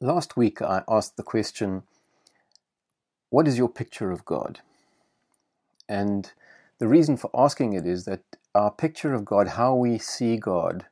Last 0.00 0.36
week 0.36 0.60
I 0.60 0.82
asked 0.88 1.16
the 1.16 1.22
question, 1.22 1.84
What 3.30 3.48
is 3.48 3.56
your 3.56 3.70
picture 3.70 4.10
of 4.10 4.26
God? 4.26 4.60
And 5.88 6.30
the 6.78 6.86
reason 6.86 7.16
for 7.16 7.30
asking 7.34 7.72
it 7.72 7.86
is 7.86 8.04
that 8.04 8.20
our 8.54 8.70
picture 8.70 9.14
of 9.14 9.24
God, 9.24 9.48
how 9.48 9.74
we 9.74 9.96
see 9.96 10.36
God, 10.36 10.84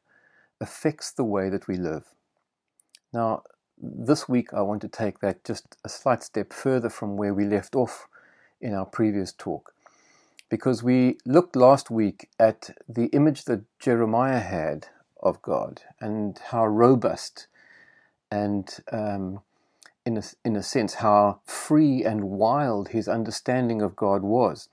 affects 0.59 1.13
the 1.13 1.25
way 1.25 1.51
that 1.51 1.69
we 1.69 1.77
live. 1.77 2.07
Now, 3.13 3.43
this 3.77 4.27
week 4.27 4.55
I 4.55 4.63
want 4.63 4.81
to 4.83 4.89
take 4.89 5.19
that 5.21 5.45
just 5.45 5.77
a 5.85 5.91
slight 5.91 6.23
step 6.23 6.55
further 6.55 6.89
from 6.89 7.19
where 7.19 7.35
we 7.35 7.45
left 7.45 7.77
off 7.77 8.09
in 8.59 8.73
our 8.73 8.87
previous 8.87 9.33
talk. 9.35 9.75
Because 10.49 10.83
we 10.83 11.19
looked 11.27 11.57
last 11.57 11.91
week 11.91 12.31
at 12.39 12.71
the 12.89 13.07
image 13.09 13.45
that 13.45 13.65
Jeremiah 13.79 14.41
had 14.41 14.89
of 15.23 15.43
God 15.43 15.83
and 16.01 16.39
how 16.51 16.67
robust 16.67 17.49
and 18.35 18.69
um, 18.91 19.41
in, 20.05 20.17
a, 20.17 20.23
in 20.45 20.57
a 20.57 20.63
sense, 20.63 20.95
how 20.95 21.41
free 21.45 22.05
and 22.05 22.25
wild 22.25 22.89
his 22.89 23.07
understanding 23.07 23.81
of 23.81 23.95
God 23.95 24.23
was. 24.23 24.69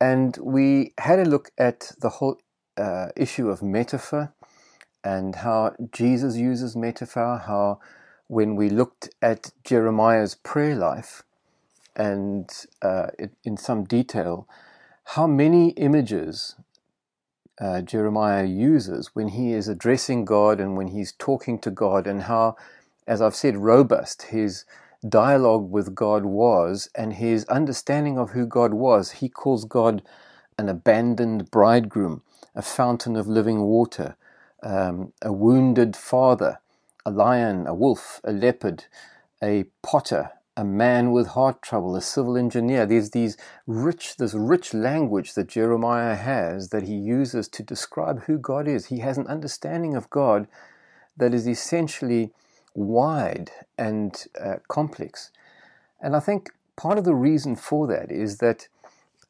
And 0.00 0.36
we 0.40 0.92
had 0.98 1.18
a 1.18 1.24
look 1.24 1.50
at 1.58 1.92
the 2.00 2.10
whole 2.10 2.38
uh, 2.76 3.08
issue 3.16 3.48
of 3.48 3.60
metaphor 3.60 4.32
and 5.02 5.34
how 5.36 5.74
Jesus 5.90 6.36
uses 6.36 6.76
metaphor, 6.76 7.38
how 7.38 7.80
when 8.28 8.54
we 8.54 8.68
looked 8.70 9.10
at 9.20 9.50
Jeremiah's 9.64 10.36
prayer 10.36 10.76
life 10.76 11.22
and 11.96 12.48
uh, 12.82 13.08
in 13.42 13.56
some 13.56 13.82
detail, 13.84 14.48
how 15.14 15.26
many 15.26 15.70
images 15.70 16.54
uh, 17.60 17.82
Jeremiah 17.82 18.44
uses 18.44 19.10
when 19.14 19.28
he 19.28 19.52
is 19.52 19.68
addressing 19.68 20.24
God 20.24 20.60
and 20.60 20.76
when 20.76 20.88
he's 20.88 21.12
talking 21.12 21.58
to 21.60 21.70
God, 21.70 22.06
and 22.06 22.22
how, 22.22 22.56
as 23.06 23.22
I've 23.22 23.34
said, 23.34 23.56
robust 23.56 24.24
his 24.24 24.64
dialogue 25.08 25.70
with 25.70 25.94
God 25.94 26.24
was 26.24 26.90
and 26.94 27.14
his 27.14 27.44
understanding 27.46 28.18
of 28.18 28.30
who 28.30 28.46
God 28.46 28.74
was. 28.74 29.12
He 29.12 29.28
calls 29.28 29.64
God 29.64 30.02
an 30.58 30.68
abandoned 30.68 31.50
bridegroom, 31.50 32.22
a 32.54 32.62
fountain 32.62 33.16
of 33.16 33.28
living 33.28 33.62
water, 33.62 34.16
um, 34.62 35.12
a 35.22 35.32
wounded 35.32 35.96
father, 35.96 36.60
a 37.04 37.10
lion, 37.10 37.66
a 37.66 37.74
wolf, 37.74 38.20
a 38.24 38.32
leopard, 38.32 38.84
a 39.42 39.64
potter, 39.82 40.30
a 40.56 40.64
man 40.64 41.12
with 41.12 41.28
heart 41.28 41.60
trouble, 41.62 41.94
a 41.96 42.00
civil 42.00 42.36
engineer. 42.36 42.86
There's 42.86 43.10
these 43.10 43.36
rich, 43.66 44.16
this 44.16 44.34
rich 44.34 44.72
language 44.72 45.34
that 45.34 45.48
Jeremiah 45.48 46.14
has 46.14 46.70
that 46.70 46.84
he 46.84 46.94
uses 46.94 47.48
to 47.48 47.62
describe 47.62 48.22
who 48.22 48.38
God 48.38 48.66
is. 48.66 48.86
He 48.86 49.00
has 49.00 49.18
an 49.18 49.26
understanding 49.26 49.94
of 49.94 50.08
God 50.10 50.48
that 51.16 51.34
is 51.34 51.46
essentially 51.46 52.32
wide 52.74 53.50
and 53.76 54.26
uh, 54.40 54.56
complex. 54.68 55.30
And 56.00 56.16
I 56.16 56.20
think 56.20 56.50
part 56.76 56.98
of 56.98 57.04
the 57.04 57.14
reason 57.14 57.56
for 57.56 57.86
that 57.88 58.10
is 58.10 58.38
that 58.38 58.68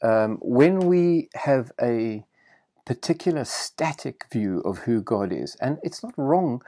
um, 0.03 0.39
when 0.41 0.81
we 0.81 1.29
have 1.35 1.73
a 1.81 2.25
particular 2.85 3.45
static 3.45 4.27
view 4.33 4.61
of 4.61 4.79
who 4.79 5.01
God 5.01 5.33
is, 5.33 5.57
and 5.57 5.79
it's 5.83 6.03
not 6.03 6.15
wrong 6.17 6.63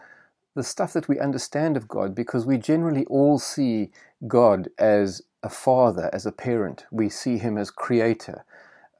the 0.59 0.65
stuff 0.65 0.93
that 0.93 1.07
we 1.07 1.21
understand 1.21 1.77
of 1.77 1.87
God 1.87 2.17
because 2.17 2.45
we 2.45 2.59
generally 2.59 3.05
all 3.07 3.39
see 3.39 3.93
God 4.27 4.69
as 4.77 5.23
a 5.41 5.49
father, 5.49 6.11
as 6.13 6.27
a 6.27 6.33
parent. 6.33 6.85
We 6.91 7.09
see 7.09 7.39
him 7.39 7.57
as 7.57 7.71
creator. 7.71 8.45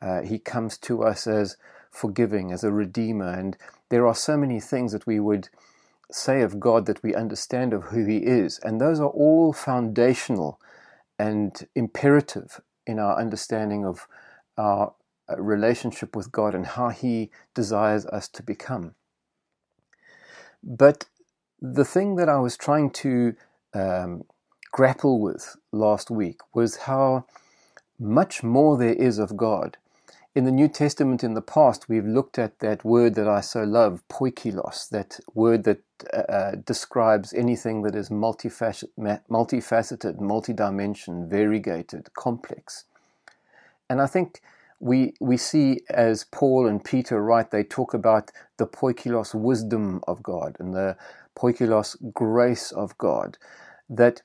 Uh, 0.01 0.23
he 0.23 0.39
comes 0.39 0.79
to 0.79 1.03
us 1.03 1.27
as 1.27 1.57
forgiving, 1.91 2.53
as 2.53 2.63
a 2.63 2.71
redeemer. 2.71 3.33
And 3.33 3.57
there 3.89 4.07
are 4.07 4.15
so 4.15 4.37
many 4.37 4.61
things 4.61 4.93
that 4.93 5.05
we 5.05 5.19
would 5.19 5.49
say 6.13 6.43
of 6.43 6.61
God 6.61 6.87
that 6.87 7.03
we 7.03 7.13
understand 7.13 7.73
of 7.73 7.87
who 7.87 8.05
he 8.07 8.19
is. 8.19 8.61
And 8.63 8.81
those 8.81 9.01
are 9.01 9.09
all 9.09 9.53
foundational 9.53 10.61
and 11.19 11.67
imperative 11.75 12.61
in 12.87 13.01
our 13.01 13.19
understanding 13.19 13.85
of 13.85 14.07
our 14.57 14.95
uh, 15.29 15.43
relationship 15.43 16.15
with 16.15 16.31
God 16.31 16.55
and 16.55 16.67
how 16.67 16.91
he 16.91 17.33
desires 17.53 18.07
us 18.07 18.29
to 18.29 18.45
become. 18.45 18.95
But 20.63 21.07
the 21.61 21.85
thing 21.85 22.17
that 22.17 22.29
I 22.29 22.39
was 22.39 22.57
trying 22.57 22.91
to 22.91 23.35
um, 23.75 24.25
grapple 24.71 25.21
with 25.21 25.57
last 25.73 26.11
week 26.11 26.41
was 26.55 26.77
how 26.77 27.27
much 27.99 28.43
more 28.43 28.77
there 28.77 28.95
is 28.95 29.19
of 29.19 29.37
God. 29.37 29.77
In 30.35 30.45
the 30.45 30.53
New 30.53 30.69
Testament 30.69 31.25
in 31.25 31.35
the 31.35 31.43
past, 31.43 31.89
we've 31.89 32.07
looked 32.07 32.39
at 32.39 32.61
that 32.61 32.85
word 32.85 33.17
that 33.17 33.27
I 33.27 33.41
so 33.41 33.65
love, 33.65 34.03
poikilos, 34.09 34.89
that 34.91 35.19
word 35.35 35.65
that 35.65 35.81
uh, 36.15 36.17
uh 36.17 36.53
describes 36.65 37.33
anything 37.35 37.83
that 37.83 37.97
is 37.97 38.09
multifaceted, 38.09 39.23
multifaceted 39.29 40.19
multidimensional, 40.19 41.29
variegated, 41.29 42.15
complex. 42.15 42.85
And 43.91 44.01
I 44.01 44.07
think 44.07 44.41
we 44.81 45.15
we 45.21 45.37
see 45.37 45.81
as 45.91 46.25
Paul 46.25 46.69
and 46.69 46.85
Peter 46.85 47.21
write, 47.21 47.51
they 47.51 47.65
talk 47.65 47.95
about 47.95 48.31
the 48.59 48.67
poikilos 48.67 49.35
wisdom 49.35 50.01
of 50.07 50.23
God 50.23 50.57
and 50.61 50.73
the 50.73 50.97
poikilos 51.39 51.97
grace 52.13 52.73
of 52.73 52.97
God, 52.99 53.39
that 53.89 54.23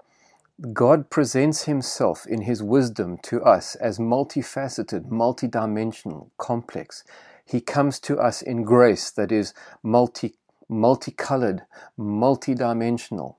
God 0.71 1.09
presents 1.09 1.63
himself 1.63 2.25
in 2.25 2.41
his 2.41 2.63
wisdom 2.63 3.17
to 3.23 3.41
us 3.43 3.75
as 3.75 3.99
multifaceted, 3.99 5.09
multidimensional, 5.09 6.29
complex. 6.37 7.03
He 7.45 7.59
comes 7.59 7.99
to 8.01 8.17
us 8.17 8.41
in 8.41 8.63
grace 8.63 9.11
that 9.11 9.31
is 9.31 9.53
multi 9.83 10.35
multicolored, 10.69 11.63
multidimensional. 11.99 13.35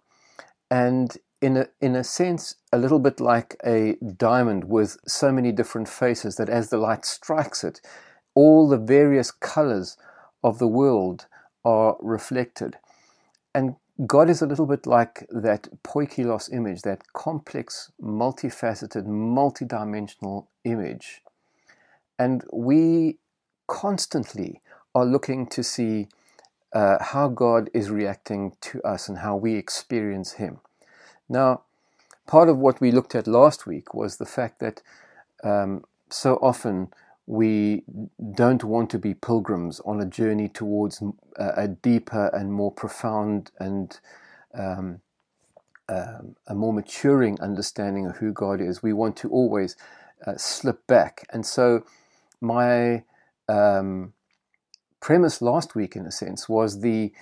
And 0.70 1.16
in 1.40 1.56
a, 1.56 1.68
in 1.80 1.96
a 1.96 2.04
sense, 2.04 2.56
a 2.72 2.78
little 2.78 2.98
bit 2.98 3.20
like 3.20 3.56
a 3.64 3.96
diamond 4.16 4.64
with 4.64 4.98
so 5.06 5.32
many 5.32 5.52
different 5.52 5.88
faces 5.88 6.36
that 6.36 6.48
as 6.48 6.70
the 6.70 6.78
light 6.78 7.04
strikes 7.04 7.64
it, 7.64 7.80
all 8.34 8.68
the 8.68 8.78
various 8.78 9.30
colors 9.30 9.96
of 10.42 10.58
the 10.58 10.68
world 10.68 11.26
are 11.64 11.96
reflected. 12.00 12.78
And 13.54 13.76
God 14.06 14.28
is 14.28 14.42
a 14.42 14.46
little 14.46 14.66
bit 14.66 14.86
like 14.86 15.26
that 15.30 15.68
poikilos 15.84 16.52
image, 16.52 16.82
that 16.82 17.12
complex, 17.12 17.92
multifaceted, 18.02 19.06
multidimensional 19.06 20.46
image. 20.64 21.22
And 22.18 22.44
we 22.52 23.18
constantly 23.68 24.60
are 24.94 25.04
looking 25.04 25.46
to 25.48 25.62
see 25.62 26.08
uh, 26.72 27.02
how 27.02 27.28
God 27.28 27.70
is 27.72 27.90
reacting 27.90 28.56
to 28.62 28.82
us 28.82 29.08
and 29.08 29.18
how 29.18 29.36
we 29.36 29.54
experience 29.54 30.32
Him. 30.32 30.58
Now, 31.28 31.62
part 32.26 32.48
of 32.48 32.58
what 32.58 32.80
we 32.80 32.90
looked 32.90 33.14
at 33.14 33.28
last 33.28 33.66
week 33.66 33.94
was 33.94 34.16
the 34.16 34.26
fact 34.26 34.58
that 34.58 34.82
um, 35.44 35.84
so 36.10 36.36
often 36.42 36.92
we 37.26 37.82
don't 38.34 38.64
want 38.64 38.90
to 38.90 38.98
be 38.98 39.14
pilgrims 39.14 39.80
on 39.80 40.00
a 40.00 40.06
journey 40.06 40.48
towards 40.48 41.02
a, 41.36 41.68
deeper 41.68 42.28
and 42.34 42.52
more 42.52 42.70
profound 42.70 43.50
and 43.58 43.98
um, 44.54 45.00
um, 45.88 46.36
a 46.46 46.54
more 46.54 46.72
maturing 46.72 47.40
understanding 47.40 48.06
of 48.06 48.16
who 48.16 48.32
God 48.32 48.60
is. 48.60 48.82
We 48.82 48.92
want 48.92 49.16
to 49.18 49.30
always 49.30 49.76
uh, 50.26 50.36
slip 50.36 50.86
back. 50.86 51.26
And 51.32 51.46
so, 51.46 51.84
my 52.40 53.04
um, 53.48 54.12
premise 55.00 55.42
last 55.42 55.74
week, 55.74 55.96
in 55.96 56.06
a 56.06 56.10
sense, 56.10 56.48
was 56.48 56.80
the 56.80 57.12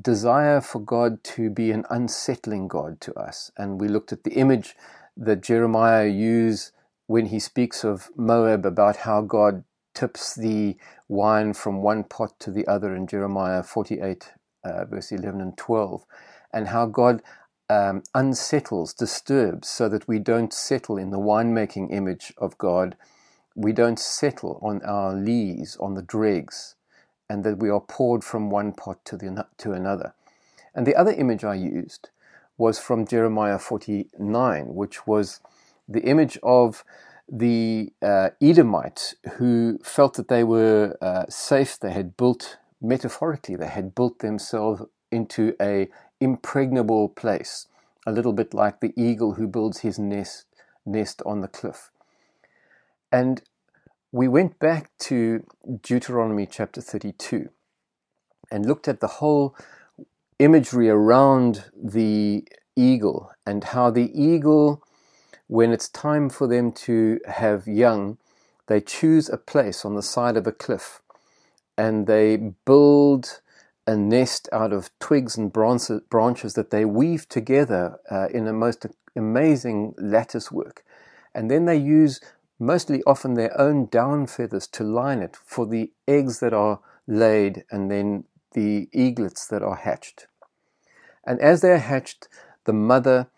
desire 0.00 0.60
for 0.60 0.80
God 0.80 1.22
to 1.24 1.50
be 1.50 1.70
an 1.70 1.84
unsettling 1.90 2.68
God 2.68 3.00
to 3.02 3.14
us. 3.14 3.50
And 3.56 3.80
we 3.80 3.88
looked 3.88 4.12
at 4.12 4.24
the 4.24 4.32
image 4.32 4.74
that 5.16 5.42
Jeremiah 5.42 6.06
used 6.06 6.72
when 7.08 7.26
he 7.26 7.40
speaks 7.40 7.84
of 7.84 8.10
Moab 8.16 8.64
about 8.66 8.98
how 8.98 9.22
God 9.22 9.64
tips 9.94 10.34
the 10.34 10.76
wine 11.08 11.54
from 11.54 11.82
one 11.82 12.04
pot 12.04 12.38
to 12.40 12.50
the 12.50 12.66
other 12.68 12.94
in 12.94 13.06
Jeremiah 13.06 13.62
48, 13.62 14.32
uh, 14.62 14.84
verse 14.84 15.10
11 15.10 15.40
and 15.40 15.56
12, 15.56 16.04
and 16.52 16.68
how 16.68 16.84
God 16.84 17.22
um, 17.70 18.02
unsettles, 18.14 18.92
disturbs, 18.92 19.70
so 19.70 19.88
that 19.88 20.06
we 20.06 20.18
don't 20.18 20.52
settle 20.52 20.98
in 20.98 21.10
the 21.10 21.18
winemaking 21.18 21.92
image 21.92 22.32
of 22.36 22.58
God. 22.58 22.94
We 23.56 23.72
don't 23.72 23.98
settle 23.98 24.60
on 24.62 24.82
our 24.84 25.14
lees, 25.14 25.78
on 25.80 25.94
the 25.94 26.02
dregs, 26.02 26.76
and 27.28 27.42
that 27.44 27.58
we 27.58 27.70
are 27.70 27.80
poured 27.80 28.22
from 28.22 28.50
one 28.50 28.72
pot 28.72 29.02
to, 29.06 29.16
the, 29.16 29.46
to 29.56 29.72
another. 29.72 30.14
And 30.74 30.86
the 30.86 30.94
other 30.94 31.12
image 31.12 31.42
I 31.42 31.54
used 31.54 32.10
was 32.58 32.78
from 32.78 33.06
Jeremiah 33.06 33.58
49, 33.58 34.74
which 34.74 35.06
was 35.06 35.40
the 35.88 36.02
image 36.02 36.38
of 36.42 36.84
the 37.30 37.92
uh, 38.02 38.30
Edomite 38.40 39.14
who 39.36 39.78
felt 39.82 40.14
that 40.14 40.28
they 40.28 40.44
were 40.44 40.96
uh, 41.00 41.24
safe. 41.28 41.78
They 41.78 41.92
had 41.92 42.16
built, 42.16 42.58
metaphorically, 42.80 43.56
they 43.56 43.68
had 43.68 43.94
built 43.94 44.20
themselves 44.20 44.82
into 45.10 45.54
a 45.60 45.88
impregnable 46.20 47.08
place, 47.08 47.66
a 48.06 48.12
little 48.12 48.32
bit 48.32 48.54
like 48.54 48.80
the 48.80 48.92
eagle 48.96 49.34
who 49.34 49.46
builds 49.46 49.80
his 49.80 49.98
nest 49.98 50.46
nest 50.84 51.22
on 51.26 51.40
the 51.42 51.48
cliff. 51.48 51.90
And 53.12 53.42
we 54.10 54.26
went 54.26 54.58
back 54.58 54.90
to 55.00 55.44
Deuteronomy 55.82 56.46
chapter 56.46 56.80
32 56.80 57.50
and 58.50 58.64
looked 58.64 58.88
at 58.88 59.00
the 59.00 59.06
whole 59.06 59.54
imagery 60.38 60.88
around 60.88 61.64
the 61.76 62.46
eagle 62.76 63.30
and 63.44 63.64
how 63.64 63.90
the 63.90 64.10
eagle, 64.14 64.82
when 65.48 65.72
it's 65.72 65.88
time 65.88 66.30
for 66.30 66.46
them 66.46 66.70
to 66.70 67.20
have 67.26 67.66
young, 67.66 68.18
they 68.68 68.80
choose 68.80 69.28
a 69.28 69.38
place 69.38 69.84
on 69.84 69.96
the 69.96 70.02
side 70.02 70.36
of 70.36 70.46
a 70.46 70.52
cliff 70.52 71.02
and 71.76 72.06
they 72.06 72.36
build 72.64 73.40
a 73.86 73.96
nest 73.96 74.48
out 74.52 74.72
of 74.72 74.90
twigs 74.98 75.38
and 75.38 75.52
branches 75.52 76.54
that 76.54 76.70
they 76.70 76.84
weave 76.84 77.26
together 77.28 77.98
uh, 78.10 78.28
in 78.28 78.46
a 78.46 78.52
most 78.52 78.86
amazing 79.16 79.94
lattice 79.96 80.52
work. 80.52 80.84
And 81.34 81.50
then 81.50 81.64
they 81.64 81.76
use 81.76 82.20
mostly 82.58 83.02
often 83.06 83.34
their 83.34 83.58
own 83.58 83.86
down 83.86 84.26
feathers 84.26 84.66
to 84.66 84.84
line 84.84 85.20
it 85.20 85.36
for 85.42 85.64
the 85.64 85.90
eggs 86.06 86.40
that 86.40 86.52
are 86.52 86.80
laid 87.06 87.64
and 87.70 87.90
then 87.90 88.24
the 88.52 88.88
eaglets 88.92 89.46
that 89.46 89.62
are 89.62 89.76
hatched. 89.76 90.26
And 91.24 91.40
as 91.40 91.62
they're 91.62 91.78
hatched, 91.78 92.28
the 92.64 92.72
mother 92.74 93.28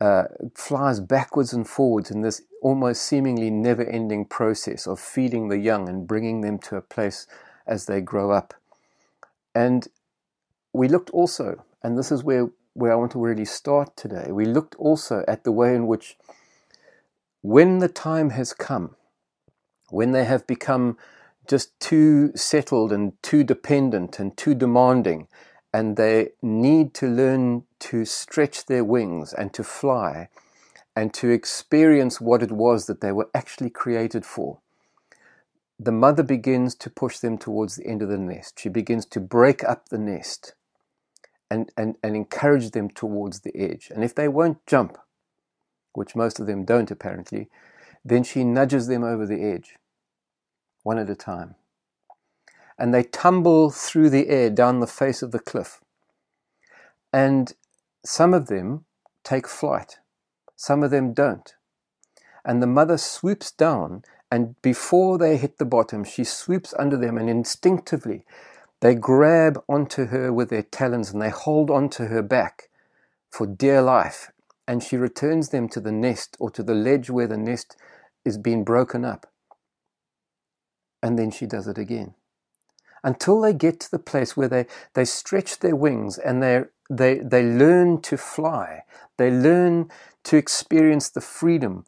uh, 0.00 0.24
flies 0.54 1.00
backwards 1.00 1.52
and 1.52 1.68
forwards 1.68 2.10
in 2.10 2.22
this 2.22 2.42
almost 2.62 3.02
seemingly 3.02 3.50
never 3.50 3.84
ending 3.84 4.24
process 4.24 4.86
of 4.86 4.98
feeding 4.98 5.48
the 5.48 5.58
young 5.58 5.88
and 5.88 6.06
bringing 6.06 6.40
them 6.40 6.58
to 6.58 6.76
a 6.76 6.82
place 6.82 7.26
as 7.66 7.86
they 7.86 8.00
grow 8.00 8.30
up. 8.30 8.54
And 9.54 9.86
we 10.72 10.88
looked 10.88 11.10
also, 11.10 11.64
and 11.82 11.96
this 11.96 12.10
is 12.10 12.24
where, 12.24 12.50
where 12.72 12.92
I 12.92 12.96
want 12.96 13.12
to 13.12 13.20
really 13.20 13.44
start 13.44 13.96
today, 13.96 14.32
we 14.32 14.44
looked 14.44 14.74
also 14.76 15.24
at 15.28 15.44
the 15.44 15.52
way 15.52 15.74
in 15.74 15.86
which, 15.86 16.16
when 17.42 17.78
the 17.78 17.88
time 17.88 18.30
has 18.30 18.52
come, 18.52 18.96
when 19.90 20.12
they 20.12 20.24
have 20.24 20.46
become 20.46 20.96
just 21.46 21.78
too 21.78 22.32
settled 22.34 22.92
and 22.92 23.12
too 23.22 23.44
dependent 23.44 24.18
and 24.18 24.36
too 24.36 24.54
demanding, 24.54 25.28
and 25.74 25.96
they 25.98 26.30
need 26.40 26.94
to 26.94 27.06
learn 27.06 27.64
to 27.80 28.06
stretch 28.06 28.64
their 28.64 28.84
wings 28.84 29.34
and 29.34 29.52
to 29.52 29.62
fly 29.62 30.28
and 30.96 31.12
to 31.12 31.28
experience 31.28 32.18
what 32.20 32.42
it 32.42 32.52
was 32.52 32.86
that 32.86 33.02
they 33.02 33.12
were 33.12 33.28
actually 33.34 33.68
created 33.68 34.24
for 34.24 34.60
the 35.78 35.92
mother 35.92 36.22
begins 36.22 36.74
to 36.76 36.90
push 36.90 37.18
them 37.18 37.36
towards 37.36 37.76
the 37.76 37.86
end 37.86 38.02
of 38.02 38.08
the 38.08 38.18
nest. 38.18 38.58
She 38.58 38.68
begins 38.68 39.06
to 39.06 39.20
break 39.20 39.64
up 39.64 39.88
the 39.88 39.98
nest 39.98 40.54
and, 41.50 41.70
and, 41.76 41.96
and 42.02 42.16
encourage 42.16 42.70
them 42.70 42.88
towards 42.88 43.40
the 43.40 43.54
edge. 43.56 43.90
And 43.92 44.04
if 44.04 44.14
they 44.14 44.28
won't 44.28 44.64
jump, 44.66 44.98
which 45.92 46.16
most 46.16 46.38
of 46.40 46.46
them 46.46 46.64
don't 46.64 46.90
apparently, 46.90 47.48
then 48.04 48.22
she 48.22 48.44
nudges 48.44 48.86
them 48.86 49.02
over 49.02 49.26
the 49.26 49.42
edge, 49.42 49.76
one 50.82 50.98
at 50.98 51.10
a 51.10 51.16
time. 51.16 51.56
And 52.78 52.92
they 52.92 53.04
tumble 53.04 53.70
through 53.70 54.10
the 54.10 54.28
air 54.28 54.50
down 54.50 54.80
the 54.80 54.86
face 54.86 55.22
of 55.22 55.30
the 55.30 55.38
cliff. 55.38 55.80
And 57.12 57.52
some 58.04 58.34
of 58.34 58.46
them 58.48 58.84
take 59.22 59.46
flight, 59.46 59.98
some 60.56 60.82
of 60.82 60.90
them 60.90 61.12
don't. 61.12 61.54
And 62.44 62.62
the 62.62 62.66
mother 62.66 62.98
swoops 62.98 63.50
down 63.50 64.02
and 64.34 64.60
before 64.62 65.16
they 65.16 65.36
hit 65.36 65.58
the 65.58 65.64
bottom, 65.64 66.02
she 66.02 66.24
swoops 66.24 66.74
under 66.76 66.96
them 66.96 67.16
and 67.16 67.30
instinctively 67.30 68.24
they 68.80 68.96
grab 68.96 69.62
onto 69.68 70.06
her 70.06 70.32
with 70.32 70.50
their 70.50 70.64
talons 70.64 71.12
and 71.12 71.22
they 71.22 71.30
hold 71.30 71.70
onto 71.70 72.06
her 72.06 72.20
back 72.20 72.68
for 73.30 73.46
dear 73.46 73.80
life. 73.80 74.32
And 74.66 74.82
she 74.82 74.96
returns 74.96 75.50
them 75.50 75.68
to 75.68 75.80
the 75.80 75.92
nest 75.92 76.36
or 76.40 76.50
to 76.50 76.64
the 76.64 76.74
ledge 76.74 77.10
where 77.10 77.28
the 77.28 77.36
nest 77.36 77.76
is 78.24 78.36
being 78.36 78.64
broken 78.64 79.04
up. 79.04 79.30
And 81.00 81.16
then 81.16 81.30
she 81.30 81.46
does 81.46 81.68
it 81.68 81.78
again. 81.78 82.14
Until 83.04 83.40
they 83.40 83.52
get 83.52 83.78
to 83.80 83.90
the 83.90 83.98
place 83.98 84.36
where 84.36 84.48
they, 84.48 84.66
they 84.94 85.04
stretch 85.04 85.60
their 85.60 85.76
wings 85.76 86.16
and 86.18 86.42
they, 86.42 86.64
they, 86.90 87.18
they 87.18 87.42
learn 87.44 88.00
to 88.02 88.16
fly. 88.16 88.82
They 89.18 89.30
learn 89.30 89.90
to 90.24 90.36
experience 90.38 91.10
the 91.10 91.20
freedom 91.20 91.84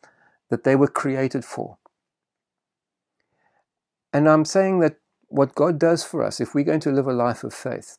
that 0.50 0.64
they 0.64 0.76
were 0.76 0.88
created 0.88 1.44
for. 1.44 1.78
And 4.12 4.28
I'm 4.28 4.44
saying 4.44 4.80
that 4.80 4.96
what 5.28 5.54
God 5.54 5.78
does 5.78 6.04
for 6.04 6.22
us, 6.22 6.38
if 6.38 6.54
we're 6.54 6.64
going 6.64 6.80
to 6.80 6.92
live 6.92 7.06
a 7.06 7.12
life 7.12 7.42
of 7.42 7.54
faith, 7.54 7.98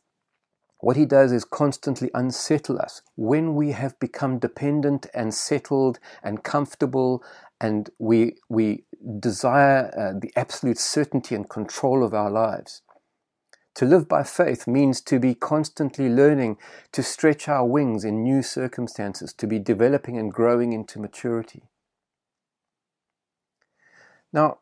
what 0.78 0.96
He 0.96 1.04
does 1.04 1.32
is 1.32 1.44
constantly 1.44 2.10
unsettle 2.14 2.78
us. 2.80 3.02
When 3.16 3.56
we 3.56 3.72
have 3.72 3.98
become 3.98 4.38
dependent 4.38 5.06
and 5.12 5.34
settled 5.34 5.98
and 6.22 6.44
comfortable, 6.44 7.22
and 7.60 7.90
we, 7.98 8.36
we 8.48 8.84
desire 9.18 9.92
uh, 9.98 10.18
the 10.18 10.32
absolute 10.36 10.78
certainty 10.78 11.34
and 11.34 11.50
control 11.50 12.04
of 12.04 12.14
our 12.14 12.30
lives. 12.30 12.82
To 13.78 13.84
live 13.84 14.08
by 14.08 14.24
faith 14.24 14.66
means 14.66 15.00
to 15.02 15.20
be 15.20 15.36
constantly 15.36 16.08
learning 16.08 16.56
to 16.90 17.00
stretch 17.00 17.46
our 17.46 17.64
wings 17.64 18.02
in 18.02 18.24
new 18.24 18.42
circumstances, 18.42 19.32
to 19.34 19.46
be 19.46 19.60
developing 19.60 20.18
and 20.18 20.32
growing 20.32 20.72
into 20.72 20.98
maturity. 20.98 21.62
Now, 24.32 24.58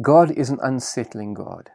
God 0.00 0.30
is 0.30 0.48
an 0.48 0.60
unsettling 0.62 1.34
God. 1.34 1.70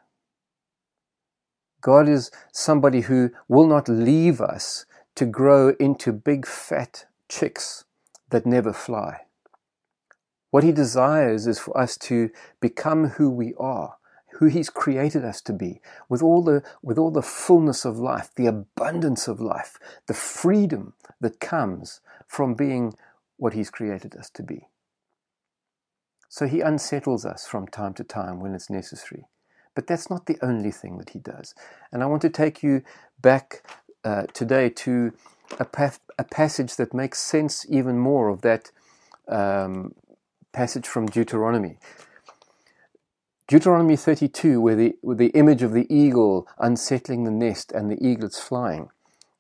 God 1.82 2.08
is 2.08 2.32
somebody 2.54 3.02
who 3.02 3.32
will 3.50 3.68
not 3.68 3.90
leave 3.90 4.40
us 4.40 4.86
to 5.16 5.26
grow 5.26 5.74
into 5.78 6.14
big 6.14 6.48
fat 6.48 7.06
chicks 7.28 7.84
that 8.30 8.46
never 8.46 8.72
fly. 8.72 9.24
What 10.52 10.64
He 10.64 10.72
desires 10.72 11.48
is 11.48 11.60
for 11.60 11.78
us 11.78 11.98
to 11.98 12.30
become 12.62 13.10
who 13.10 13.30
we 13.30 13.54
are, 13.60 13.97
who 14.38 14.48
He's 14.48 14.70
created 14.70 15.24
us 15.24 15.42
to 15.42 15.54
be, 15.54 15.82
with 16.10 16.24
all 16.24 16.44
the, 16.44 16.64
with 16.82 16.98
all 16.98 17.12
the 17.12 17.22
fullness 17.22 17.86
of 17.86 17.98
life, 17.98 18.32
the 18.36 18.48
abundance 18.48 19.28
of 19.28 19.40
life, 19.40 19.78
the 20.08 20.14
freedom 20.14 20.94
that 21.22 21.40
comes 21.40 22.02
from 22.28 22.54
being 22.54 22.94
what 23.38 23.54
He's 23.54 23.70
created 23.70 24.16
us 24.16 24.30
to 24.32 24.44
be. 24.44 24.68
So 26.30 26.46
he 26.46 26.62
unsettles 26.62 27.26
us 27.26 27.48
from 27.48 27.68
time 27.68 27.94
to 27.96 28.04
time 28.04 28.40
when 28.40 28.54
it's 28.54 28.70
necessary. 28.70 29.26
But 29.76 29.88
that's 29.88 30.10
not 30.10 30.26
the 30.26 30.38
only 30.42 30.72
thing 30.72 30.98
that 30.98 31.12
he 31.12 31.20
does. 31.20 31.54
And 31.92 32.04
I 32.04 32.08
want 32.08 32.22
to 32.24 32.30
take 32.30 32.64
you 32.64 32.84
back 33.22 33.64
uh, 34.04 34.24
today 34.34 34.70
to 34.70 35.14
a, 35.60 35.66
pa- 35.66 35.98
a, 36.18 36.24
passage 36.24 36.76
that 36.76 36.94
makes 36.94 37.20
sense 37.20 37.66
even 37.70 37.98
more 37.98 38.30
of 38.30 38.42
that 38.42 38.72
um, 39.28 39.94
passage 40.52 40.88
from 40.88 41.06
Deuteronomy. 41.08 41.78
Deuteronomy 43.48 43.96
32, 43.96 44.60
where 44.60 44.76
the, 44.76 44.96
where 45.02 45.16
the 45.16 45.28
image 45.28 45.64
of 45.64 45.72
the 45.72 45.88
eagle 45.94 46.48
unsettling 46.58 47.24
the 47.24 47.32
nest 47.32 47.72
and 47.72 47.90
the 47.90 48.06
eaglets 48.06 48.40
flying, 48.40 48.90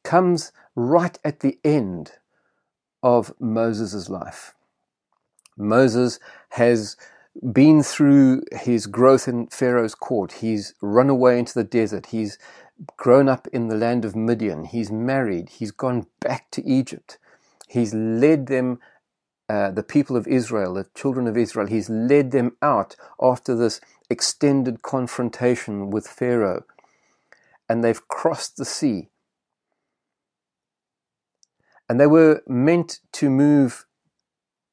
comes 0.03 0.53
right 0.75 1.19
at 1.25 1.41
the 1.41 1.59
end 1.65 2.13
of 3.03 3.33
Moses' 3.39 4.09
life. 4.09 4.53
Moses 5.57 6.19
has 6.51 6.95
been 7.51 7.83
through 7.83 8.43
his 8.51 8.87
growth 8.87 9.27
in 9.27 9.47
Pharaoh's 9.47 9.95
court. 9.95 10.33
He's 10.33 10.73
run 10.81 11.09
away 11.09 11.37
into 11.37 11.53
the 11.53 11.63
desert. 11.63 12.07
He's 12.07 12.37
grown 12.95 13.27
up 13.27 13.47
in 13.47 13.67
the 13.67 13.75
land 13.75 14.05
of 14.05 14.15
Midian. 14.15 14.65
He's 14.65 14.91
married. 14.91 15.49
He's 15.49 15.71
gone 15.71 16.07
back 16.19 16.49
to 16.51 16.65
Egypt. 16.65 17.17
He's 17.67 17.93
led 17.93 18.47
them, 18.47 18.79
uh, 19.49 19.71
the 19.71 19.83
people 19.83 20.15
of 20.15 20.27
Israel, 20.27 20.73
the 20.73 20.87
children 20.95 21.27
of 21.27 21.37
Israel, 21.37 21.67
he's 21.67 21.89
led 21.89 22.31
them 22.31 22.55
out 22.61 22.95
after 23.21 23.55
this 23.55 23.81
extended 24.09 24.81
confrontation 24.81 25.89
with 25.89 26.07
Pharaoh. 26.07 26.63
And 27.69 27.83
they've 27.83 28.07
crossed 28.07 28.57
the 28.57 28.65
sea. 28.65 29.09
And 31.89 31.99
they 31.99 32.07
were 32.07 32.41
meant 32.47 32.99
to 33.13 33.29
move 33.29 33.85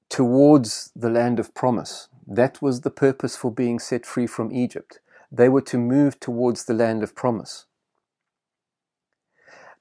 towards 0.08 0.90
the 0.94 1.10
land 1.10 1.40
of 1.40 1.54
promise. 1.54 2.08
That 2.26 2.62
was 2.62 2.80
the 2.80 2.90
purpose 2.90 3.36
for 3.36 3.50
being 3.50 3.78
set 3.78 4.06
free 4.06 4.26
from 4.26 4.52
Egypt. 4.52 5.00
They 5.30 5.48
were 5.48 5.62
to 5.62 5.78
move 5.78 6.20
towards 6.20 6.64
the 6.64 6.74
land 6.74 7.02
of 7.02 7.14
promise. 7.14 7.66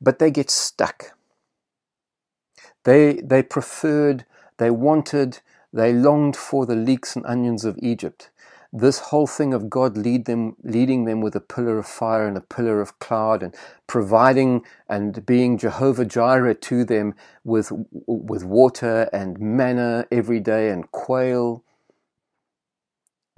But 0.01 0.19
they 0.19 0.31
get 0.31 0.49
stuck. 0.49 1.17
They, 2.83 3.21
they 3.23 3.43
preferred, 3.43 4.25
they 4.57 4.69
wanted, 4.69 5.39
they 5.71 5.93
longed 5.93 6.35
for 6.35 6.65
the 6.65 6.75
leeks 6.75 7.15
and 7.15 7.25
onions 7.25 7.63
of 7.63 7.77
Egypt 7.81 8.29
this 8.75 8.97
whole 8.97 9.27
thing 9.27 9.53
of 9.53 9.69
God 9.69 9.95
lead 9.95 10.25
them, 10.25 10.55
leading 10.63 11.05
them 11.05 11.21
with 11.21 11.35
a 11.35 11.39
pillar 11.39 11.77
of 11.77 11.85
fire 11.85 12.27
and 12.27 12.35
a 12.35 12.41
pillar 12.41 12.81
of 12.81 12.97
cloud 12.97 13.43
and 13.43 13.55
providing 13.85 14.63
and 14.89 15.23
being 15.27 15.59
Jehovah 15.59 16.05
Jireh 16.05 16.55
to 16.55 16.83
them 16.83 17.13
with, 17.43 17.71
with 18.07 18.43
water 18.43 19.09
and 19.13 19.39
manna 19.39 20.07
every 20.11 20.39
day 20.39 20.71
and 20.71 20.89
quail. 20.91 21.63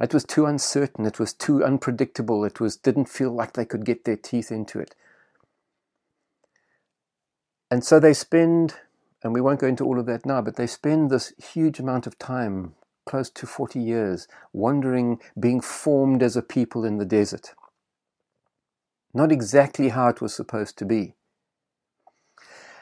It 0.01 0.13
was 0.13 0.24
too 0.24 0.46
uncertain. 0.46 1.06
It 1.06 1.20
was 1.20 1.34
too 1.34 1.65
unpredictable. 1.65 2.46
It 2.46 2.62
was, 2.62 2.77
didn't 2.77 3.10
feel 3.10 3.32
like 3.32 3.54
they 3.54 3.65
could 3.65 3.84
get 3.84 4.06
their 4.06 4.18
teeth 4.18 4.51
into 4.51 4.80
it. 4.80 4.96
And 7.70 7.84
so 7.84 8.00
they 8.00 8.13
spend, 8.13 8.75
and 9.22 9.34
we 9.34 9.42
won't 9.42 9.60
go 9.60 9.68
into 9.68 9.84
all 9.84 10.00
of 10.00 10.06
that 10.06 10.25
now, 10.25 10.42
but 10.42 10.56
they 10.56 10.68
spend 10.68 11.10
this 11.10 11.34
huge 11.38 11.80
amount 11.80 12.08
of 12.08 12.18
time 12.18 12.75
close 13.06 13.30
to 13.30 13.46
40 13.46 13.80
years, 13.80 14.28
wandering, 14.54 15.20
being 15.40 15.62
formed 15.62 16.24
as 16.24 16.36
a 16.36 16.42
people 16.42 16.84
in 16.84 16.98
the 16.98 17.06
desert. 17.06 17.54
Not 19.14 19.32
exactly 19.32 19.90
how 19.90 20.10
it 20.10 20.22
was 20.22 20.34
supposed 20.34 20.78
to 20.78 20.86
be. 20.86 21.14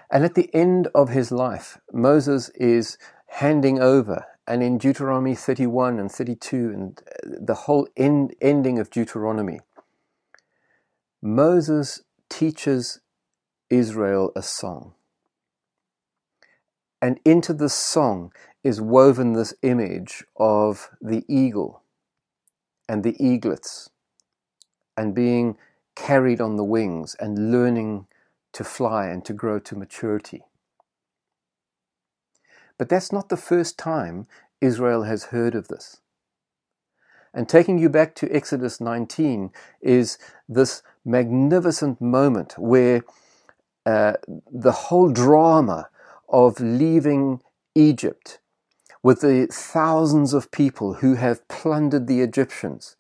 And 0.09 0.23
at 0.23 0.35
the 0.35 0.53
end 0.53 0.87
of 0.93 1.09
his 1.09 1.31
life, 1.31 1.79
Moses 1.91 2.49
is 2.49 2.97
handing 3.27 3.79
over. 3.79 4.25
And 4.47 4.61
in 4.61 4.77
Deuteronomy 4.77 5.35
31 5.35 5.99
and 5.99 6.11
32, 6.11 6.55
and 6.55 7.01
uh, 7.07 7.29
the 7.41 7.53
whole 7.53 7.87
end, 7.95 8.35
ending 8.41 8.77
of 8.77 8.89
Deuteronomy, 8.89 9.59
Moses 11.21 12.01
teaches 12.29 12.99
Israel 13.69 14.31
a 14.35 14.43
song. 14.43 14.93
And 17.03 17.19
into 17.25 17.53
this 17.53 17.73
song 17.73 18.31
is 18.63 18.79
woven 18.79 19.33
this 19.33 19.53
image 19.61 20.23
of 20.37 20.89
the 21.01 21.25
eagle 21.27 21.83
and 22.87 23.03
the 23.03 23.21
eaglets 23.21 23.89
and 24.95 25.13
being 25.13 25.57
carried 25.97 26.39
on 26.39 26.55
the 26.55 26.63
wings 26.63 27.13
and 27.19 27.51
learning 27.51 28.07
to 28.53 28.63
fly 28.63 29.07
and 29.07 29.25
to 29.25 29.33
grow 29.33 29.59
to 29.59 29.75
maturity. 29.75 30.43
But 32.77 32.87
that's 32.87 33.11
not 33.11 33.27
the 33.27 33.35
first 33.35 33.77
time 33.77 34.25
Israel 34.61 35.03
has 35.03 35.25
heard 35.25 35.55
of 35.55 35.67
this. 35.67 35.99
And 37.33 37.49
taking 37.49 37.79
you 37.79 37.89
back 37.89 38.15
to 38.15 38.33
Exodus 38.33 38.79
19 38.79 39.51
is 39.81 40.17
this 40.47 40.81
magnificent 41.03 41.99
moment 41.99 42.57
where 42.57 43.01
uh, 43.85 44.13
the 44.49 44.71
whole 44.71 45.09
drama 45.09 45.89
of 46.33 46.59
leaving 46.59 47.41
Egypt 47.75 48.39
with 49.03 49.21
the 49.21 49.47
thousands 49.51 50.33
of 50.33 50.51
people 50.51 50.95
who 50.95 51.15
have 51.15 51.47
plundered 51.47 52.07
the 52.07 52.21
Egyptians 52.21 52.95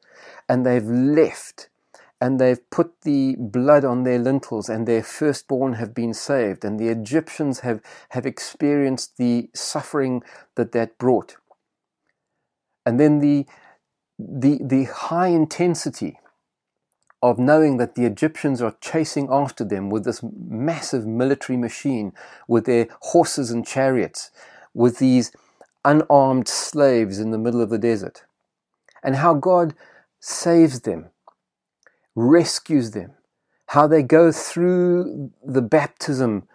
and 0.47 0.65
they've 0.65 0.85
left 0.85 1.69
and 2.21 2.39
they've 2.39 2.69
put 2.69 3.01
the 3.01 3.35
blood 3.37 3.83
on 3.83 4.03
their 4.03 4.19
lintels 4.19 4.69
and 4.69 4.87
their 4.87 5.03
firstborn 5.03 5.73
have 5.73 5.93
been 5.93 6.13
saved 6.13 6.63
and 6.63 6.79
the 6.79 6.89
Egyptians 6.89 7.61
have, 7.61 7.81
have 8.09 8.25
experienced 8.25 9.17
the 9.17 9.49
suffering 9.53 10.21
that 10.55 10.71
that 10.71 10.97
brought. 10.97 11.35
And 12.85 12.99
then 12.99 13.19
the, 13.19 13.45
the, 14.19 14.59
the 14.61 14.83
high 14.83 15.27
intensity 15.29 16.19
of 17.23 17.39
knowing 17.39 17.77
that 17.77 17.95
the 17.95 18.03
Egyptians 18.03 18.61
are 18.61 18.75
chasing 18.81 19.29
after 19.31 19.63
them 19.63 19.89
with 19.89 20.03
this 20.03 20.21
massive 20.37 21.07
military 21.07 21.55
machine, 21.55 22.11
with 22.49 22.65
their 22.65 22.85
horses 22.99 23.49
and 23.49 23.65
chariots, 23.65 24.29
with 24.73 24.97
these 24.99 25.31
unarmed 25.85 26.49
slaves 26.49 27.19
in 27.19 27.31
the 27.31 27.37
middle 27.37 27.61
of 27.61 27.69
the 27.69 27.77
desert, 27.77 28.25
and 29.01 29.15
how 29.15 29.33
God 29.33 29.73
saves 30.19 30.81
them, 30.81 31.11
rescues 32.13 32.91
them, 32.91 33.13
how 33.67 33.87
they 33.87 34.03
go 34.03 34.33
through 34.33 35.31
the 35.41 35.61
baptism 35.61 36.45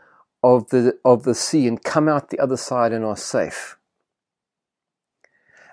of 0.43 0.69
the, 0.69 0.99
of 1.03 1.23
the 1.23 1.35
sea 1.35 1.67
and 1.67 1.83
come 1.83 2.11
out 2.11 2.29
the 2.29 2.39
other 2.39 2.59
side 2.59 2.93
and 2.93 3.07
are 3.07 3.17
safe. 3.17 3.79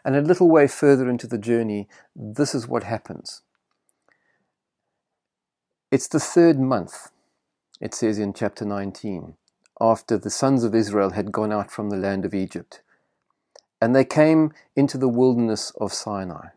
And 0.05 0.15
a 0.15 0.21
little 0.21 0.49
way 0.49 0.67
further 0.67 1.09
into 1.09 1.27
the 1.27 1.37
journey, 1.37 1.89
this 2.15 2.55
is 2.55 2.65
what 2.65 2.83
happens. 2.83 3.41
It's 5.91 6.07
the 6.07 6.19
third 6.19 6.59
month, 6.59 7.11
it 7.79 7.93
says 7.93 8.17
in 8.17 8.33
chapter 8.33 8.65
19, 8.65 9.35
after 9.79 10.17
the 10.17 10.31
sons 10.31 10.63
of 10.63 10.73
Israel 10.73 11.11
had 11.11 11.31
gone 11.31 11.51
out 11.53 11.71
from 11.71 11.89
the 11.91 11.97
land 11.97 12.25
of 12.25 12.33
Egypt. 12.33 12.81
And 13.81 13.95
they 13.95 14.05
came 14.05 14.51
into 14.75 14.97
the 14.97 15.09
wilderness 15.09 15.71
of 15.79 15.93
Sinai. 15.93 16.49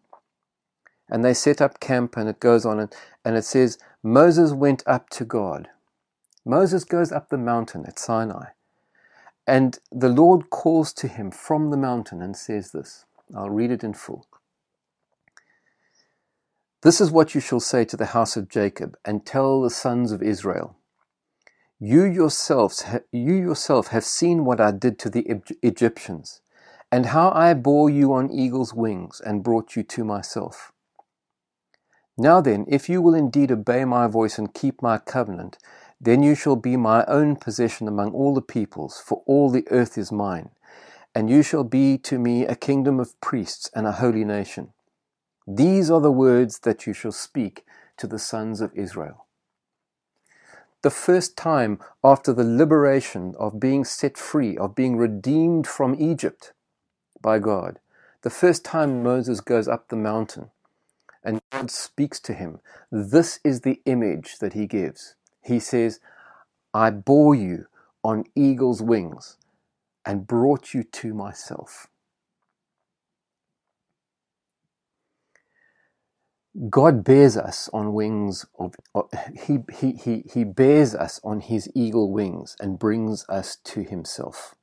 And 1.11 1.25
they 1.25 1.35
set 1.35 1.61
up 1.61 1.81
camp, 1.81 2.17
and 2.17 2.29
it 2.29 2.41
goes 2.41 2.65
on, 2.65 2.81
and, 2.81 2.95
and 3.25 3.37
it 3.37 3.45
says, 3.45 3.79
Moses 4.03 4.53
went 4.53 4.83
up 4.87 5.11
to 5.11 5.27
God. 5.27 5.69
Moses 6.47 6.85
goes 6.85 7.13
up 7.13 7.29
the 7.29 7.39
mountain 7.39 7.85
at 7.87 7.99
Sinai. 7.99 8.47
And 9.47 9.79
the 9.93 10.11
Lord 10.11 10.51
calls 10.51 10.93
to 10.95 11.09
him 11.09 11.31
from 11.31 11.71
the 11.71 11.77
mountain 11.77 12.23
and 12.23 12.37
says 12.37 12.73
this. 12.73 13.05
I'll 13.37 13.51
read 13.51 13.73
it 13.73 13.85
in 13.85 13.95
full. 13.95 14.28
This 16.83 17.01
is 17.01 17.11
what 17.11 17.35
you 17.35 17.41
shall 17.41 17.61
say 17.61 17.85
to 17.87 17.97
the 17.97 18.07
house 18.07 18.37
of 18.37 18.49
Jacob, 18.49 18.97
and 19.05 19.27
tell 19.27 19.63
the 19.63 19.71
sons 19.71 20.13
of 20.13 20.23
Israel. 20.23 20.77
You 21.81 22.05
yourselves, 22.05 22.85
you 23.11 23.35
yourself 23.35 23.89
have 23.89 24.05
seen 24.05 24.45
what 24.45 24.61
I 24.61 24.71
did 24.71 24.99
to 25.01 25.11
the 25.11 25.27
Egyptians, 25.63 26.41
and 26.93 27.07
how 27.07 27.33
I 27.33 27.55
bore 27.55 27.91
you 27.91 28.13
on 28.13 28.31
eagle's 28.31 28.73
wings 28.75 29.21
and 29.25 29.43
brought 29.43 29.75
you 29.75 29.83
to 29.83 30.05
myself. 30.05 30.73
Now 32.17 32.41
then, 32.41 32.65
if 32.69 32.89
you 32.89 33.03
will 33.03 33.15
indeed 33.15 33.51
obey 33.53 33.85
my 33.85 34.07
voice 34.07 34.39
and 34.39 34.55
keep 34.55 34.81
my 34.81 34.99
covenant, 34.99 35.59
then 36.01 36.23
you 36.23 36.37
shall 36.37 36.57
be 36.57 36.77
my 36.77 37.05
own 37.07 37.35
possession 37.37 37.89
among 37.89 38.13
all 38.13 38.35
the 38.35 38.43
peoples, 38.43 39.03
for 39.05 39.23
all 39.27 39.51
the 39.51 39.67
earth 39.71 39.99
is 39.99 40.13
mine, 40.13 40.51
and 41.13 41.29
you 41.29 41.43
shall 41.43 41.65
be 41.65 41.99
to 41.99 42.19
me 42.19 42.47
a 42.47 42.55
kingdom 42.55 43.01
of 43.01 43.21
priests 43.21 43.69
and 43.75 43.87
a 43.87 43.93
holy 43.93 44.25
nation. 44.25 44.73
These 45.51 45.91
are 45.91 46.01
the 46.03 46.13
words 46.13 46.59
that 46.59 46.87
you 46.87 46.93
shall 46.93 47.13
speak 47.13 47.65
to 47.97 48.07
the 48.07 48.19
sons 48.19 48.61
of 48.61 48.71
Israel. 48.75 49.25
The 50.83 50.91
first 50.91 51.39
time 51.39 51.81
after 52.05 52.35
the 52.35 52.45
liberation 52.45 53.35
of 53.39 53.59
being 53.59 53.83
set 53.87 54.19
free, 54.19 54.59
of 54.59 54.75
being 54.75 54.99
redeemed 54.99 55.67
from 55.67 55.97
Egypt 55.99 56.53
by 57.23 57.39
God, 57.39 57.79
the 58.21 58.29
first 58.29 58.63
time 58.63 59.03
Moses 59.03 59.41
goes 59.41 59.67
up 59.67 59.89
the 59.89 59.97
mountain 59.97 60.51
and 61.25 61.41
God 61.51 61.71
speaks 61.71 62.21
to 62.21 62.35
him, 62.35 62.61
this 62.93 63.41
is 63.43 63.63
the 63.63 63.81
image 63.87 64.41
that 64.41 64.53
he 64.53 64.67
gives. 64.67 65.15
He 65.43 65.61
says, 65.61 65.99
I 66.75 66.91
bore 66.91 67.35
you 67.35 67.69
on 68.05 68.25
eagle's 68.37 68.83
wings 68.83 69.39
and 70.05 70.27
brought 70.27 70.75
you 70.75 70.83
to 70.83 71.15
myself. 71.15 71.87
God 76.69 77.05
bears 77.05 77.37
us 77.37 77.71
on 77.73 77.93
wings 77.93 78.45
of, 78.59 78.75
he, 79.47 79.59
he, 79.73 79.93
he, 79.93 80.25
he 80.33 80.45
bears 80.45 80.95
us 80.95 81.21
on 81.23 81.41
his 81.41 81.71
eagle 81.75 82.11
wings 82.11 82.57
and 82.59 82.79
brings 82.79 83.25
us 83.29 83.57
to 83.65 83.83
himself. 83.83 84.57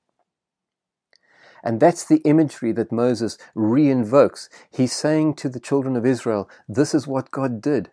And 1.63 1.79
that's 1.79 2.05
the 2.05 2.21
imagery 2.25 2.73
that 2.73 2.91
Moses 2.91 3.37
reinvokes. 3.55 4.49
He's 4.69 4.93
saying 4.93 5.35
to 5.35 5.49
the 5.49 5.59
children 5.59 5.95
of 5.95 6.05
Israel, 6.05 6.49
this 6.67 6.93
is 6.93 7.07
what 7.07 7.31
God 7.31 7.61
did. 7.61 7.89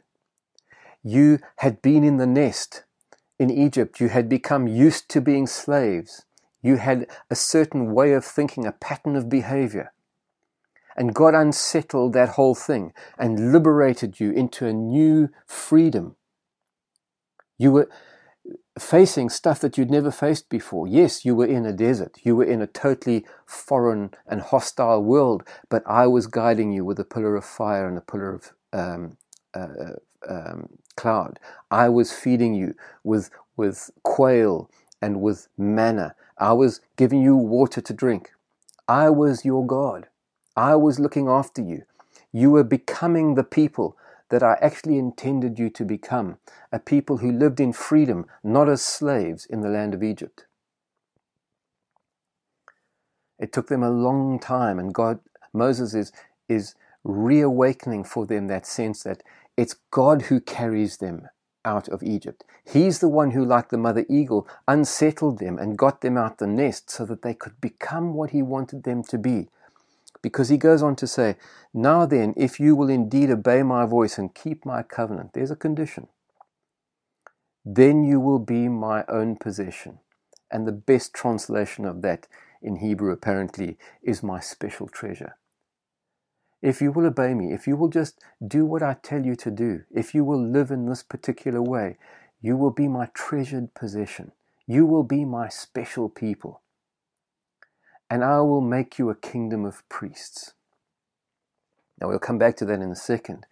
You 1.02 1.38
had 1.58 1.80
been 1.80 2.04
in 2.04 2.16
the 2.16 2.26
nest 2.26 2.84
in 3.38 3.50
Egypt. 3.50 4.00
You 4.00 4.08
had 4.08 4.28
become 4.28 4.66
used 4.66 5.08
to 5.10 5.20
being 5.20 5.46
slaves. 5.46 6.24
You 6.60 6.76
had 6.76 7.06
a 7.30 7.34
certain 7.34 7.92
way 7.92 8.12
of 8.12 8.24
thinking, 8.24 8.66
a 8.66 8.72
pattern 8.72 9.16
of 9.16 9.28
behavior. 9.28 9.92
And 10.96 11.14
God 11.14 11.34
unsettled 11.34 12.12
that 12.12 12.30
whole 12.30 12.54
thing 12.54 12.92
and 13.18 13.52
liberated 13.52 14.20
you 14.20 14.30
into 14.30 14.66
a 14.66 14.72
new 14.72 15.28
freedom. 15.46 16.16
You 17.58 17.72
were 17.72 17.88
facing 18.78 19.28
stuff 19.28 19.60
that 19.60 19.76
you'd 19.76 19.90
never 19.90 20.10
faced 20.10 20.48
before. 20.48 20.88
Yes, 20.88 21.24
you 21.24 21.34
were 21.34 21.46
in 21.46 21.66
a 21.66 21.72
desert. 21.72 22.16
You 22.22 22.36
were 22.36 22.44
in 22.44 22.62
a 22.62 22.66
totally 22.66 23.26
foreign 23.46 24.12
and 24.26 24.40
hostile 24.40 25.02
world, 25.02 25.46
but 25.68 25.82
I 25.86 26.06
was 26.06 26.26
guiding 26.26 26.72
you 26.72 26.84
with 26.84 26.98
a 26.98 27.04
pillar 27.04 27.36
of 27.36 27.44
fire 27.44 27.86
and 27.88 27.98
a 27.98 28.00
pillar 28.00 28.34
of 28.34 28.52
um, 28.72 29.16
uh, 29.54 29.94
um, 30.28 30.68
cloud. 30.96 31.38
I 31.70 31.88
was 31.88 32.12
feeding 32.12 32.54
you 32.54 32.74
with, 33.04 33.30
with 33.56 33.90
quail 34.02 34.70
and 35.00 35.20
with 35.20 35.48
manna. 35.58 36.14
I 36.38 36.52
was 36.52 36.80
giving 36.96 37.20
you 37.22 37.36
water 37.36 37.80
to 37.80 37.92
drink. 37.92 38.32
I 38.88 39.10
was 39.10 39.44
your 39.44 39.66
God. 39.66 40.08
I 40.56 40.74
was 40.76 41.00
looking 41.00 41.28
after 41.28 41.62
you. 41.62 41.84
You 42.32 42.50
were 42.50 42.64
becoming 42.64 43.34
the 43.34 43.44
people 43.44 43.96
that 44.30 44.42
I 44.42 44.58
actually 44.60 44.98
intended 44.98 45.58
you 45.58 45.68
to 45.70 45.84
become 45.84 46.38
a 46.70 46.78
people 46.78 47.18
who 47.18 47.30
lived 47.30 47.60
in 47.60 47.72
freedom, 47.72 48.26
not 48.42 48.68
as 48.68 48.82
slaves 48.82 49.44
in 49.46 49.60
the 49.60 49.68
land 49.68 49.94
of 49.94 50.02
Egypt. 50.02 50.46
It 53.38 53.52
took 53.52 53.68
them 53.68 53.82
a 53.82 53.90
long 53.90 54.38
time, 54.38 54.78
and 54.78 54.94
God, 54.94 55.20
Moses 55.52 55.94
is, 55.94 56.12
is 56.48 56.74
reawakening 57.04 58.04
for 58.04 58.26
them 58.26 58.46
that 58.46 58.66
sense 58.66 59.02
that 59.02 59.22
it's 59.56 59.76
God 59.90 60.22
who 60.22 60.40
carries 60.40 60.98
them 60.98 61.28
out 61.64 61.88
of 61.88 62.02
Egypt. 62.02 62.44
He's 62.64 63.00
the 63.00 63.08
one 63.08 63.32
who, 63.32 63.44
like 63.44 63.68
the 63.68 63.78
mother 63.78 64.06
eagle, 64.08 64.48
unsettled 64.66 65.38
them 65.38 65.58
and 65.58 65.78
got 65.78 66.00
them 66.00 66.16
out 66.16 66.38
the 66.38 66.46
nest 66.46 66.90
so 66.90 67.04
that 67.06 67.22
they 67.22 67.34
could 67.34 67.60
become 67.60 68.14
what 68.14 68.30
he 68.30 68.42
wanted 68.42 68.84
them 68.84 69.02
to 69.04 69.18
be 69.18 69.48
because 70.22 70.48
he 70.48 70.56
goes 70.56 70.82
on 70.82 70.96
to 70.96 71.06
say, 71.06 71.36
Now 71.74 72.06
then, 72.06 72.32
if 72.36 72.60
you 72.60 72.76
will 72.76 72.88
indeed 72.88 73.30
obey 73.30 73.62
my 73.62 73.84
voice 73.84 74.18
and 74.18 74.34
keep 74.34 74.64
my 74.64 74.82
covenant, 74.82 75.32
there's 75.34 75.50
a 75.50 75.56
condition. 75.56 76.06
Then 77.64 78.04
you 78.04 78.20
will 78.20 78.38
be 78.38 78.68
my 78.68 79.04
own 79.08 79.36
possession. 79.36 79.98
And 80.50 80.66
the 80.66 80.72
best 80.72 81.14
translation 81.14 81.84
of 81.84 82.02
that 82.02 82.26
in 82.60 82.76
Hebrew, 82.76 83.12
apparently, 83.12 83.78
is 84.02 84.22
my 84.22 84.40
special 84.40 84.88
treasure. 84.88 85.36
If 86.60 86.80
you 86.80 86.92
will 86.92 87.06
obey 87.06 87.34
me, 87.34 87.52
if 87.52 87.66
you 87.66 87.76
will 87.76 87.88
just 87.88 88.20
do 88.46 88.64
what 88.64 88.82
I 88.82 88.96
tell 89.02 89.26
you 89.26 89.34
to 89.36 89.50
do, 89.50 89.82
if 89.90 90.14
you 90.14 90.24
will 90.24 90.40
live 90.40 90.70
in 90.70 90.86
this 90.86 91.02
particular 91.02 91.60
way, 91.60 91.98
you 92.40 92.56
will 92.56 92.70
be 92.70 92.86
my 92.86 93.06
treasured 93.14 93.74
possession. 93.74 94.32
You 94.66 94.86
will 94.86 95.02
be 95.02 95.24
my 95.24 95.48
special 95.48 96.08
people, 96.08 96.61
and 98.12 98.22
I 98.22 98.42
will 98.42 98.60
make 98.60 98.98
you 98.98 99.08
a 99.08 99.14
kingdom 99.14 99.64
of 99.64 99.88
priests. 99.88 100.52
Now, 101.98 102.08
we'll 102.08 102.18
come 102.18 102.36
back 102.36 102.58
to 102.58 102.66
that 102.66 102.82
in 102.82 102.90
a 102.90 102.94
second, 102.94 103.46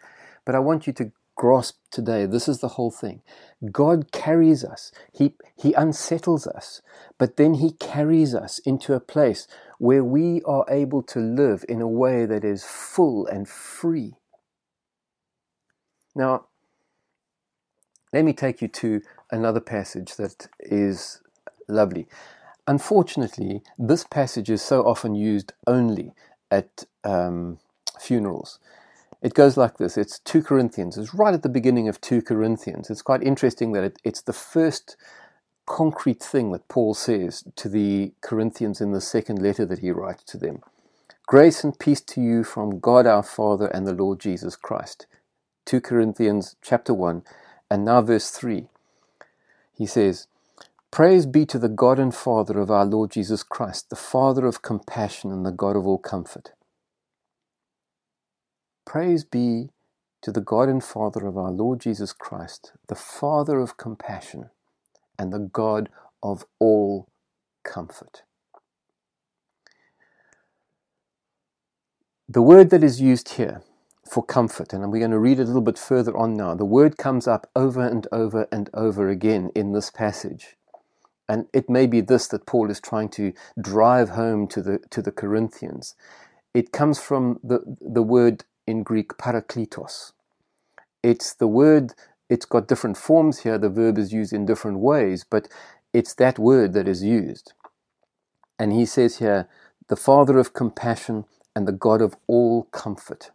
but 0.44 0.54
I 0.54 0.58
want 0.58 0.86
you 0.86 0.92
to 0.94 1.12
grasp 1.34 1.78
today 1.90 2.26
this 2.26 2.46
is 2.46 2.58
the 2.58 2.74
whole 2.76 2.90
thing. 2.90 3.22
God 3.72 4.12
carries 4.12 4.62
us, 4.62 4.92
He, 5.14 5.32
he 5.56 5.72
unsettles 5.72 6.46
us, 6.46 6.82
but 7.16 7.38
then 7.38 7.54
He 7.54 7.72
carries 7.72 8.34
us 8.34 8.58
into 8.58 8.92
a 8.92 9.00
place 9.00 9.48
where 9.78 10.04
we 10.04 10.42
are 10.42 10.66
able 10.68 11.02
to 11.04 11.20
live 11.20 11.64
in 11.66 11.80
a 11.80 11.88
way 11.88 12.26
that 12.26 12.44
is 12.44 12.62
full 12.62 13.26
and 13.26 13.48
free. 13.48 14.12
Now, 16.14 16.48
let 18.12 18.26
me 18.26 18.34
take 18.34 18.60
you 18.60 18.68
to 18.68 19.00
another 19.30 19.60
passage 19.60 20.16
that 20.16 20.48
is 20.58 21.22
lovely. 21.66 22.08
Unfortunately, 22.70 23.62
this 23.76 24.04
passage 24.04 24.48
is 24.48 24.62
so 24.62 24.84
often 24.84 25.16
used 25.16 25.52
only 25.66 26.12
at 26.52 26.84
um, 27.02 27.58
funerals. 27.98 28.60
It 29.20 29.34
goes 29.34 29.56
like 29.56 29.78
this 29.78 29.98
it's 29.98 30.20
2 30.20 30.44
Corinthians. 30.44 30.96
It's 30.96 31.12
right 31.12 31.34
at 31.34 31.42
the 31.42 31.48
beginning 31.48 31.88
of 31.88 32.00
2 32.00 32.22
Corinthians. 32.22 32.88
It's 32.88 33.02
quite 33.02 33.24
interesting 33.24 33.72
that 33.72 33.82
it, 33.82 33.98
it's 34.04 34.22
the 34.22 34.32
first 34.32 34.96
concrete 35.66 36.22
thing 36.22 36.52
that 36.52 36.68
Paul 36.68 36.94
says 36.94 37.42
to 37.56 37.68
the 37.68 38.12
Corinthians 38.20 38.80
in 38.80 38.92
the 38.92 39.00
second 39.00 39.42
letter 39.42 39.66
that 39.66 39.80
he 39.80 39.90
writes 39.90 40.22
to 40.30 40.38
them. 40.38 40.62
Grace 41.26 41.64
and 41.64 41.76
peace 41.76 42.00
to 42.02 42.20
you 42.20 42.44
from 42.44 42.78
God 42.78 43.04
our 43.04 43.24
Father 43.24 43.66
and 43.66 43.84
the 43.84 43.94
Lord 43.94 44.20
Jesus 44.20 44.54
Christ. 44.54 45.08
2 45.66 45.80
Corinthians 45.80 46.54
chapter 46.62 46.94
1 46.94 47.24
and 47.68 47.84
now 47.84 48.00
verse 48.00 48.30
3. 48.30 48.68
He 49.76 49.86
says, 49.86 50.28
Praise 50.90 51.24
be 51.24 51.46
to 51.46 51.58
the 51.58 51.68
God 51.68 52.00
and 52.00 52.12
Father 52.12 52.58
of 52.58 52.70
our 52.70 52.84
Lord 52.84 53.12
Jesus 53.12 53.44
Christ, 53.44 53.90
the 53.90 53.96
Father 53.96 54.44
of 54.46 54.62
compassion 54.62 55.30
and 55.30 55.46
the 55.46 55.52
God 55.52 55.76
of 55.76 55.86
all 55.86 55.98
comfort. 55.98 56.52
Praise 58.84 59.22
be 59.22 59.68
to 60.22 60.32
the 60.32 60.40
God 60.40 60.68
and 60.68 60.82
Father 60.82 61.26
of 61.28 61.36
our 61.38 61.52
Lord 61.52 61.80
Jesus 61.80 62.12
Christ, 62.12 62.72
the 62.88 62.96
Father 62.96 63.60
of 63.60 63.76
compassion 63.76 64.50
and 65.16 65.32
the 65.32 65.38
God 65.38 65.90
of 66.24 66.44
all 66.58 67.08
comfort. 67.62 68.24
The 72.28 72.42
word 72.42 72.70
that 72.70 72.82
is 72.82 73.00
used 73.00 73.30
here 73.34 73.62
for 74.08 74.24
comfort, 74.24 74.72
and 74.72 74.90
we're 74.90 74.98
going 74.98 75.12
to 75.12 75.18
read 75.20 75.38
a 75.38 75.44
little 75.44 75.62
bit 75.62 75.78
further 75.78 76.16
on 76.16 76.34
now, 76.34 76.54
the 76.56 76.64
word 76.64 76.96
comes 76.96 77.28
up 77.28 77.48
over 77.54 77.86
and 77.86 78.08
over 78.10 78.48
and 78.50 78.68
over 78.74 79.08
again 79.08 79.50
in 79.54 79.72
this 79.72 79.90
passage. 79.90 80.56
And 81.30 81.46
it 81.54 81.70
may 81.70 81.86
be 81.86 82.02
this 82.02 82.28
that 82.28 82.46
Paul 82.46 82.72
is 82.72 82.80
trying 82.80 83.10
to 83.10 83.32
drive 83.60 84.10
home 84.10 84.48
to 84.48 84.62
the, 84.62 84.80
to 84.90 85.00
the 85.00 85.12
Corinthians. 85.12 85.94
It 86.54 86.72
comes 86.72 87.00
from 87.00 87.38
the, 87.44 87.60
the 87.80 88.02
word 88.02 88.44
in 88.66 88.82
Greek, 88.82 89.10
parakletos. 89.18 90.12
It's 91.04 91.34
the 91.34 91.46
word, 91.48 91.94
it's 92.28 92.46
got 92.46 92.68
different 92.68 92.98
forms 92.98 93.40
here, 93.40 93.58
the 93.58 93.70
verb 93.70 93.98
is 93.98 94.12
used 94.12 94.32
in 94.34 94.44
different 94.44 94.80
ways, 94.80 95.24
but 95.30 95.48
it's 95.94 96.14
that 96.16 96.40
word 96.40 96.74
that 96.74 96.88
is 96.88 97.04
used. 97.04 97.54
And 98.58 98.72
he 98.72 98.86
says 98.86 99.18
here, 99.18 99.48
the 99.88 99.96
Father 99.96 100.38
of 100.38 100.52
compassion 100.54 101.26
and 101.56 101.68
the 101.68 101.72
God 101.72 102.02
of 102.02 102.16
all 102.26 102.64
comfort. 102.64 103.30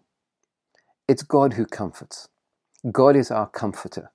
It's 1.07 1.23
God 1.23 1.53
who 1.53 1.65
comforts. 1.65 2.29
God 2.91 3.15
is 3.15 3.31
our 3.31 3.47
comforter. 3.47 4.11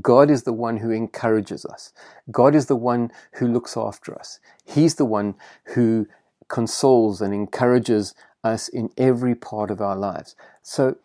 God 0.00 0.30
is 0.30 0.44
the 0.44 0.52
one 0.52 0.78
who 0.78 0.90
encourages 0.90 1.64
us. 1.64 1.92
God 2.30 2.54
is 2.54 2.66
the 2.66 2.76
one 2.76 3.10
who 3.34 3.48
looks 3.48 3.76
after 3.76 4.16
us. 4.16 4.38
He's 4.64 4.94
the 4.94 5.04
one 5.04 5.34
who 5.74 6.06
consoles 6.48 7.20
and 7.20 7.34
encourages 7.34 8.14
us 8.44 8.68
in 8.68 8.90
every 8.96 9.34
part 9.34 9.70
of 9.70 9.80
our 9.80 9.96
lives. 9.96 10.36
So, 10.62 10.96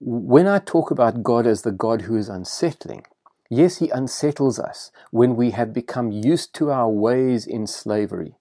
when 0.00 0.46
I 0.46 0.58
talk 0.58 0.90
about 0.90 1.22
God 1.22 1.46
as 1.46 1.62
the 1.62 1.72
God 1.72 2.02
who 2.02 2.16
is 2.16 2.28
unsettling, 2.28 3.04
yes, 3.48 3.78
He 3.78 3.88
unsettles 3.90 4.58
us 4.58 4.90
when 5.10 5.36
we 5.36 5.50
have 5.52 5.72
become 5.72 6.10
used 6.10 6.54
to 6.56 6.70
our 6.70 6.90
ways 6.90 7.46
in 7.46 7.66
slavery, 7.66 8.34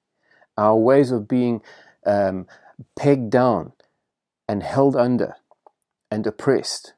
our 0.57 0.75
ways 0.75 1.11
of 1.11 1.27
being 1.27 1.61
um, 2.05 2.47
pegged 2.97 3.29
down 3.29 3.73
and 4.47 4.63
held 4.63 4.95
under 4.95 5.35
and 6.09 6.27
oppressed. 6.27 6.93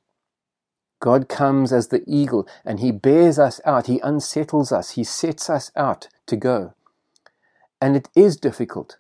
God 1.04 1.28
comes 1.28 1.74
as 1.74 1.90
the 1.90 2.02
eagle 2.08 2.48
and 2.64 2.80
He 2.80 2.90
bears 2.94 3.38
us 3.38 3.60
out, 3.66 3.88
He 3.88 4.00
unsettles 4.00 4.72
us, 4.72 4.92
He 4.92 5.04
sets 5.04 5.50
us 5.50 5.70
out 5.76 6.08
to 6.28 6.38
go. 6.38 6.76
And 7.82 7.98
it 7.98 8.08
is 8.16 8.38
difficult. 8.38 9.00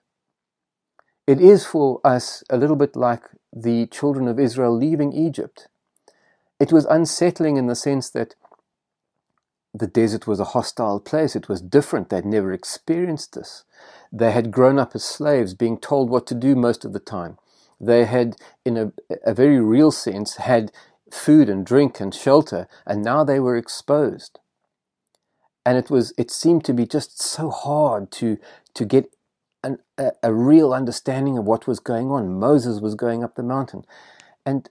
It 1.26 1.40
is 1.40 1.66
for 1.66 2.02
us 2.04 2.44
a 2.50 2.58
little 2.58 2.76
bit 2.76 2.98
like 2.98 3.24
the 3.54 3.88
children 3.88 4.28
of 4.28 4.38
Israel 4.38 4.76
leaving 4.76 5.14
Egypt. 5.14 5.70
It 6.60 6.74
was 6.74 6.84
unsettling 6.84 7.56
in 7.56 7.68
the 7.68 7.76
sense 7.76 8.10
that 8.10 8.36
the 9.74 9.88
desert 9.88 10.28
was 10.28 10.42
a 10.42 10.52
hostile 10.56 11.00
place. 11.00 11.38
It 11.38 11.48
was 11.48 11.62
different. 11.62 12.10
They'd 12.10 12.26
never 12.26 12.52
experienced 12.52 13.34
this. 13.34 13.64
They 14.12 14.34
had 14.34 14.52
grown 14.52 14.78
up 14.78 14.94
as 14.94 15.06
slaves, 15.06 15.54
being 15.54 15.78
told 15.78 16.10
what 16.10 16.28
to 16.28 16.36
do 16.36 16.54
most 16.54 16.84
of 16.84 16.92
the 16.92 17.00
time. 17.00 17.38
They 17.80 18.04
had, 18.04 18.36
in 18.66 18.76
a, 18.76 18.92
a 19.26 19.34
very 19.34 19.62
real 19.62 19.92
sense, 19.92 20.36
had 20.36 20.72
food 21.14 21.50
and 21.50 21.66
drink 21.66 22.00
and 22.00 22.14
shelter, 22.14 22.68
and 22.86 23.04
now 23.04 23.24
they 23.24 23.40
were 23.40 23.58
exposed. 23.58 24.40
And 25.66 25.78
it 25.78 25.90
was 25.90 26.14
it 26.18 26.32
seemed 26.32 26.66
to 26.66 26.74
be 26.74 26.86
just 26.86 27.22
so 27.22 27.50
hard 27.50 28.12
to 28.14 28.38
to 28.74 28.86
get 28.86 29.16
an, 29.64 29.78
a, 29.98 30.12
a 30.22 30.34
real 30.34 30.74
understanding 30.74 31.38
of 31.38 31.46
what 31.46 31.68
was 31.68 31.80
going 31.80 32.10
on. 32.10 32.40
Moses 32.40 32.82
was 32.82 32.96
going 32.96 33.24
up 33.24 33.36
the 33.36 33.44
mountain, 33.44 33.84
and 34.46 34.70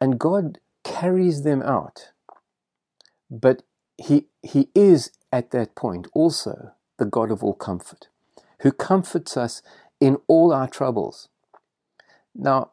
and 0.00 0.18
God 0.18 0.58
carries 0.82 1.42
them 1.42 1.62
out. 1.62 2.12
But 3.30 3.62
he 3.98 4.26
he 4.42 4.68
is 4.74 5.12
at 5.32 5.50
that 5.50 5.74
point 5.74 6.08
also 6.14 6.72
the 6.98 7.04
God 7.04 7.30
of 7.30 7.44
all 7.44 7.54
comfort, 7.54 8.08
who 8.60 8.72
comforts 8.72 9.36
us 9.36 9.62
in 10.00 10.16
all 10.26 10.52
our 10.52 10.68
troubles. 10.68 11.28
Now, 12.34 12.70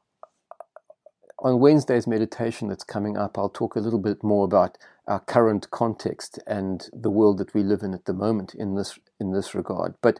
on 1.40 1.60
Wednesday's 1.60 2.08
meditation 2.08 2.68
that's 2.68 2.84
coming 2.84 3.18
up, 3.18 3.38
I'll 3.38 3.50
talk 3.50 3.76
a 3.76 3.80
little 3.80 4.00
bit 4.00 4.24
more 4.24 4.46
about 4.46 4.78
our 5.08 5.20
current 5.20 5.70
context 5.70 6.40
and 6.48 6.90
the 6.92 7.12
world 7.12 7.38
that 7.38 7.54
we 7.54 7.64
live 7.64 7.84
in 7.84 7.94
at 7.94 8.06
the 8.06 8.14
moment 8.14 8.54
in 8.56 8.76
this 8.76 9.00
in 9.20 9.32
this 9.32 9.54
regard. 9.54 9.96
But 10.02 10.20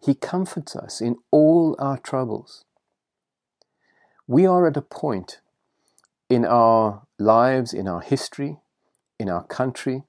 he 0.00 0.14
comforts 0.14 0.74
us 0.74 1.00
in 1.00 1.16
all 1.30 1.76
our 1.78 1.98
troubles. 1.98 2.64
We 4.26 4.46
are 4.46 4.66
at 4.66 4.76
a 4.76 4.82
point 4.82 5.40
in 6.28 6.44
our 6.44 7.02
lives, 7.18 7.72
in 7.72 7.88
our 7.88 8.00
history, 8.00 8.58
in 9.18 9.28
our 9.28 9.44
country, 9.44 10.04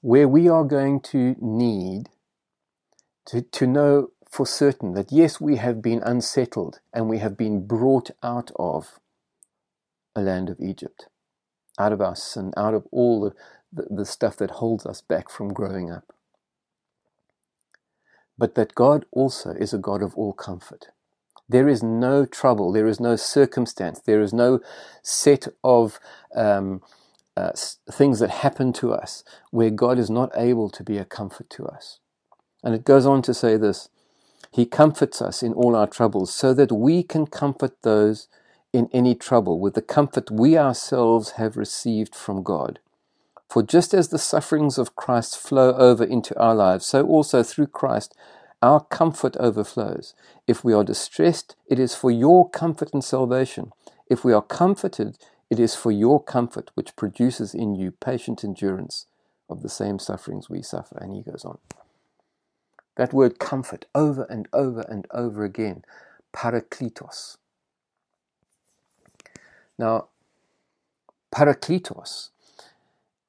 where 0.00 0.28
we 0.28 0.48
are 0.48 0.64
going 0.64 1.00
to 1.00 1.36
need 1.40 2.08
to, 3.26 3.42
to 3.42 3.66
know 3.66 4.10
for 4.28 4.46
certain 4.46 4.92
that 4.94 5.12
yes, 5.12 5.40
we 5.40 5.56
have 5.56 5.80
been 5.80 6.02
unsettled 6.02 6.80
and 6.92 7.08
we 7.08 7.18
have 7.18 7.36
been 7.36 7.66
brought 7.66 8.10
out 8.22 8.50
of 8.56 8.98
a 10.16 10.22
land 10.22 10.50
of 10.50 10.60
Egypt, 10.60 11.08
out 11.78 11.92
of 11.92 12.00
us 12.00 12.36
and 12.36 12.54
out 12.56 12.74
of 12.74 12.86
all 12.92 13.20
the, 13.22 13.34
the, 13.72 13.96
the 13.96 14.06
stuff 14.06 14.36
that 14.38 14.52
holds 14.52 14.86
us 14.86 15.02
back 15.02 15.30
from 15.30 15.52
growing 15.52 15.90
up 15.92 16.04
but 18.38 18.54
that 18.54 18.74
God 18.74 19.04
also 19.12 19.50
is 19.50 19.72
a 19.72 19.78
God 19.78 20.02
of 20.02 20.14
all 20.14 20.32
comfort. 20.32 20.88
There 21.48 21.68
is 21.68 21.82
no 21.82 22.26
trouble, 22.26 22.72
there 22.72 22.86
is 22.88 23.00
no 23.00 23.16
circumstance, 23.16 24.00
there 24.00 24.20
is 24.20 24.32
no 24.32 24.60
set 25.02 25.46
of 25.62 26.00
um, 26.34 26.82
uh, 27.36 27.52
things 27.92 28.18
that 28.18 28.30
happen 28.30 28.72
to 28.74 28.92
us 28.92 29.22
where 29.50 29.70
God 29.70 29.98
is 29.98 30.10
not 30.10 30.32
able 30.36 30.70
to 30.70 30.82
be 30.82 30.98
a 30.98 31.04
comfort 31.04 31.48
to 31.50 31.66
us. 31.66 32.00
And 32.64 32.74
it 32.74 32.84
goes 32.84 33.06
on 33.06 33.22
to 33.22 33.34
say 33.34 33.56
this 33.56 33.88
He 34.52 34.66
comforts 34.66 35.22
us 35.22 35.42
in 35.42 35.52
all 35.52 35.76
our 35.76 35.86
troubles 35.86 36.34
so 36.34 36.52
that 36.54 36.72
we 36.72 37.02
can 37.04 37.26
comfort 37.26 37.82
those 37.82 38.28
in 38.76 38.90
any 38.92 39.14
trouble 39.14 39.58
with 39.58 39.72
the 39.72 39.80
comfort 39.80 40.30
we 40.30 40.58
ourselves 40.58 41.32
have 41.32 41.56
received 41.56 42.14
from 42.14 42.42
God. 42.42 42.78
For 43.48 43.62
just 43.62 43.94
as 43.94 44.08
the 44.08 44.18
sufferings 44.18 44.76
of 44.76 44.94
Christ 44.94 45.38
flow 45.38 45.72
over 45.72 46.04
into 46.04 46.38
our 46.38 46.54
lives, 46.54 46.84
so 46.84 47.06
also 47.06 47.42
through 47.42 47.68
Christ 47.68 48.14
our 48.60 48.80
comfort 48.80 49.34
overflows. 49.38 50.14
If 50.46 50.62
we 50.62 50.74
are 50.74 50.84
distressed, 50.84 51.56
it 51.66 51.78
is 51.78 51.94
for 51.94 52.10
your 52.10 52.50
comfort 52.50 52.90
and 52.92 53.02
salvation. 53.02 53.72
If 54.10 54.24
we 54.24 54.34
are 54.34 54.42
comforted, 54.42 55.16
it 55.48 55.58
is 55.58 55.74
for 55.74 55.90
your 55.90 56.22
comfort, 56.22 56.70
which 56.74 56.96
produces 56.96 57.54
in 57.54 57.74
you 57.74 57.92
patient 57.92 58.44
endurance 58.44 59.06
of 59.48 59.62
the 59.62 59.68
same 59.70 59.98
sufferings 59.98 60.50
we 60.50 60.60
suffer. 60.60 60.98
And 61.00 61.14
he 61.14 61.22
goes 61.22 61.44
on. 61.44 61.58
That 62.96 63.14
word 63.14 63.38
comfort 63.38 63.86
over 63.94 64.24
and 64.24 64.48
over 64.52 64.80
and 64.80 65.06
over 65.12 65.44
again, 65.44 65.82
parakletos. 66.34 67.36
Now, 69.78 70.08
parakletos 71.34 72.30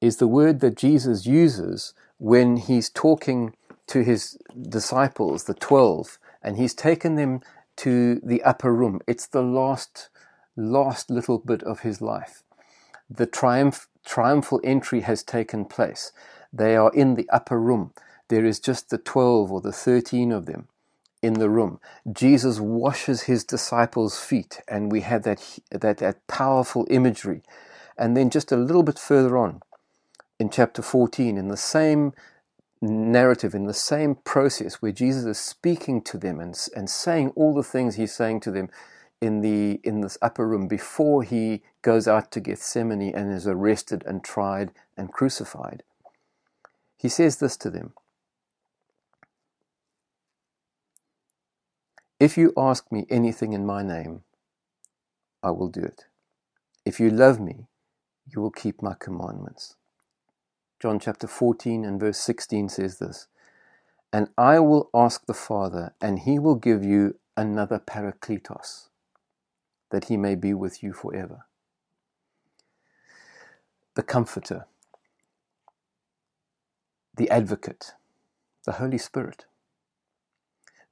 is 0.00 0.16
the 0.16 0.28
word 0.28 0.60
that 0.60 0.76
Jesus 0.76 1.26
uses 1.26 1.94
when 2.18 2.56
he's 2.56 2.88
talking 2.90 3.54
to 3.88 4.02
his 4.02 4.38
disciples, 4.68 5.44
the 5.44 5.54
12, 5.54 6.18
and 6.42 6.56
he's 6.56 6.74
taken 6.74 7.16
them 7.16 7.40
to 7.76 8.20
the 8.22 8.42
upper 8.42 8.72
room. 8.74 9.00
It's 9.06 9.26
the 9.26 9.42
last, 9.42 10.08
last 10.56 11.10
little 11.10 11.38
bit 11.38 11.62
of 11.62 11.80
his 11.80 12.00
life. 12.00 12.42
The 13.10 13.26
triumph, 13.26 13.88
triumphal 14.04 14.60
entry 14.64 15.00
has 15.02 15.22
taken 15.22 15.64
place. 15.64 16.12
They 16.52 16.76
are 16.76 16.92
in 16.94 17.14
the 17.14 17.28
upper 17.30 17.60
room. 17.60 17.92
There 18.28 18.44
is 18.44 18.60
just 18.60 18.90
the 18.90 18.98
12 18.98 19.50
or 19.52 19.60
the 19.60 19.72
13 19.72 20.32
of 20.32 20.46
them 20.46 20.68
in 21.22 21.34
the 21.34 21.50
room. 21.50 21.80
Jesus 22.10 22.60
washes 22.60 23.22
his 23.22 23.44
disciples' 23.44 24.20
feet, 24.20 24.60
and 24.68 24.92
we 24.92 25.00
have 25.02 25.22
that, 25.24 25.58
that, 25.70 25.98
that 25.98 26.26
powerful 26.26 26.86
imagery. 26.90 27.42
And 27.96 28.16
then 28.16 28.30
just 28.30 28.52
a 28.52 28.56
little 28.56 28.82
bit 28.82 28.98
further 28.98 29.36
on, 29.36 29.60
in 30.38 30.50
chapter 30.50 30.82
14, 30.82 31.36
in 31.36 31.48
the 31.48 31.56
same 31.56 32.12
narrative, 32.80 33.54
in 33.54 33.66
the 33.66 33.74
same 33.74 34.14
process 34.14 34.76
where 34.76 34.92
Jesus 34.92 35.24
is 35.24 35.38
speaking 35.38 36.00
to 36.02 36.18
them 36.18 36.38
and, 36.38 36.56
and 36.76 36.88
saying 36.88 37.30
all 37.34 37.54
the 37.54 37.62
things 37.62 37.96
he's 37.96 38.14
saying 38.14 38.40
to 38.40 38.50
them 38.52 38.70
in, 39.20 39.40
the, 39.40 39.80
in 39.82 40.00
this 40.00 40.16
upper 40.22 40.46
room 40.46 40.68
before 40.68 41.24
he 41.24 41.62
goes 41.82 42.06
out 42.06 42.30
to 42.30 42.40
Gethsemane 42.40 43.12
and 43.14 43.32
is 43.32 43.48
arrested 43.48 44.04
and 44.06 44.22
tried 44.22 44.70
and 44.96 45.12
crucified. 45.12 45.82
He 46.96 47.08
says 47.08 47.38
this 47.38 47.56
to 47.58 47.70
them 47.70 47.94
If 52.20 52.36
you 52.36 52.52
ask 52.56 52.90
me 52.90 53.06
anything 53.08 53.52
in 53.52 53.64
my 53.64 53.84
name, 53.84 54.22
I 55.40 55.52
will 55.52 55.68
do 55.68 55.82
it. 55.82 56.06
If 56.84 56.98
you 56.98 57.10
love 57.10 57.38
me, 57.38 57.68
you 58.26 58.40
will 58.40 58.50
keep 58.50 58.82
my 58.82 58.94
commandments. 58.98 59.76
John 60.80 60.98
chapter 60.98 61.28
14 61.28 61.84
and 61.84 62.00
verse 62.00 62.18
16 62.18 62.70
says 62.70 62.98
this 62.98 63.28
And 64.12 64.30
I 64.36 64.58
will 64.58 64.90
ask 64.92 65.26
the 65.26 65.34
Father, 65.34 65.94
and 66.00 66.20
he 66.20 66.40
will 66.40 66.56
give 66.56 66.84
you 66.84 67.20
another 67.36 67.78
Parakletos, 67.78 68.88
that 69.90 70.06
he 70.06 70.16
may 70.16 70.34
be 70.34 70.52
with 70.52 70.82
you 70.82 70.92
forever. 70.92 71.46
The 73.94 74.02
Comforter, 74.02 74.66
the 77.16 77.30
Advocate, 77.30 77.92
the 78.64 78.72
Holy 78.72 78.98
Spirit. 78.98 79.47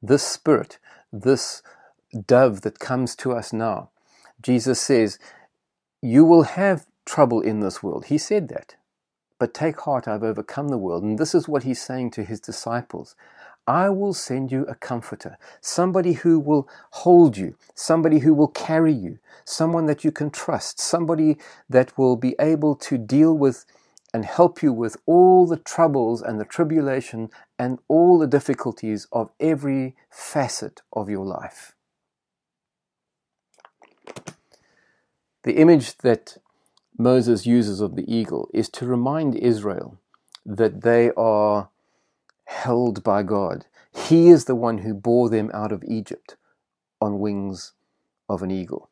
This 0.03 0.23
Spirit, 0.23 0.79
this 1.13 1.63
dove 2.27 2.63
that 2.63 2.79
comes 2.79 3.17
to 3.17 3.33
us 3.33 3.53
now, 3.53 3.91
Jesus 4.43 4.81
says, 4.81 5.19
You 6.03 6.25
will 6.25 6.45
have 6.45 6.87
trouble 7.05 7.41
in 7.41 7.61
this 7.61 7.83
world. 7.83 8.07
He 8.07 8.19
said 8.19 8.49
that. 8.49 8.77
But 9.39 9.55
take 9.55 9.81
heart, 9.81 10.09
I've 10.09 10.23
overcome 10.23 10.69
the 10.69 10.79
world. 10.79 11.03
And 11.03 11.19
this 11.19 11.35
is 11.35 11.49
what 11.49 11.63
he's 11.65 11.81
saying 11.81 12.11
to 12.13 12.25
his 12.25 12.41
disciples. 12.41 13.15
I 13.67 13.91
will 13.91 14.15
send 14.15 14.53
you 14.53 14.65
a 14.67 14.77
comforter, 14.77 15.39
somebody 15.61 16.13
who 16.13 16.39
will 16.39 16.69
hold 16.93 17.37
you, 17.37 17.57
somebody 17.75 18.21
who 18.21 18.33
will 18.33 18.49
carry 18.49 18.93
you, 18.93 19.19
someone 19.45 19.87
that 19.87 20.05
you 20.05 20.13
can 20.13 20.31
trust, 20.31 20.79
somebody 20.79 21.37
that 21.69 21.99
will 21.99 22.17
be 22.17 22.37
able 22.39 22.77
to 22.77 22.97
deal 22.97 23.37
with 23.37 23.67
and 24.15 24.25
help 24.25 24.63
you 24.63 24.73
with 24.73 24.97
all 25.05 25.47
the 25.47 25.57
troubles 25.57 26.23
and 26.23 26.41
the 26.41 26.45
tribulation 26.45 27.29
and 27.59 27.79
all 27.89 28.19
the 28.19 28.27
difficulties 28.27 29.07
of 29.13 29.31
every 29.41 29.97
facet 30.11 30.83
of 30.93 31.09
your 31.09 31.25
life. 31.25 31.75
The 35.45 35.57
image 35.57 35.99
that 35.99 36.39
Moses 36.99 37.47
uses 37.47 37.81
of 37.81 37.95
the 37.95 38.13
eagle 38.13 38.49
is 38.53 38.69
to 38.71 38.87
remind 38.87 39.35
Israel 39.37 39.99
that 40.45 40.83
they 40.83 41.11
are 41.17 41.69
held 42.47 43.03
by 43.03 43.23
God. 43.23 43.67
He 43.95 44.29
is 44.29 44.45
the 44.45 44.55
one 44.55 44.79
who 44.79 44.95
bore 44.95 45.29
them 45.29 45.51
out 45.55 45.73
of 45.73 45.85
Egypt 45.87 46.37
on 47.01 47.21
wings 47.21 47.73
of 48.29 48.43
an 48.43 48.51
eagle. 48.51 48.91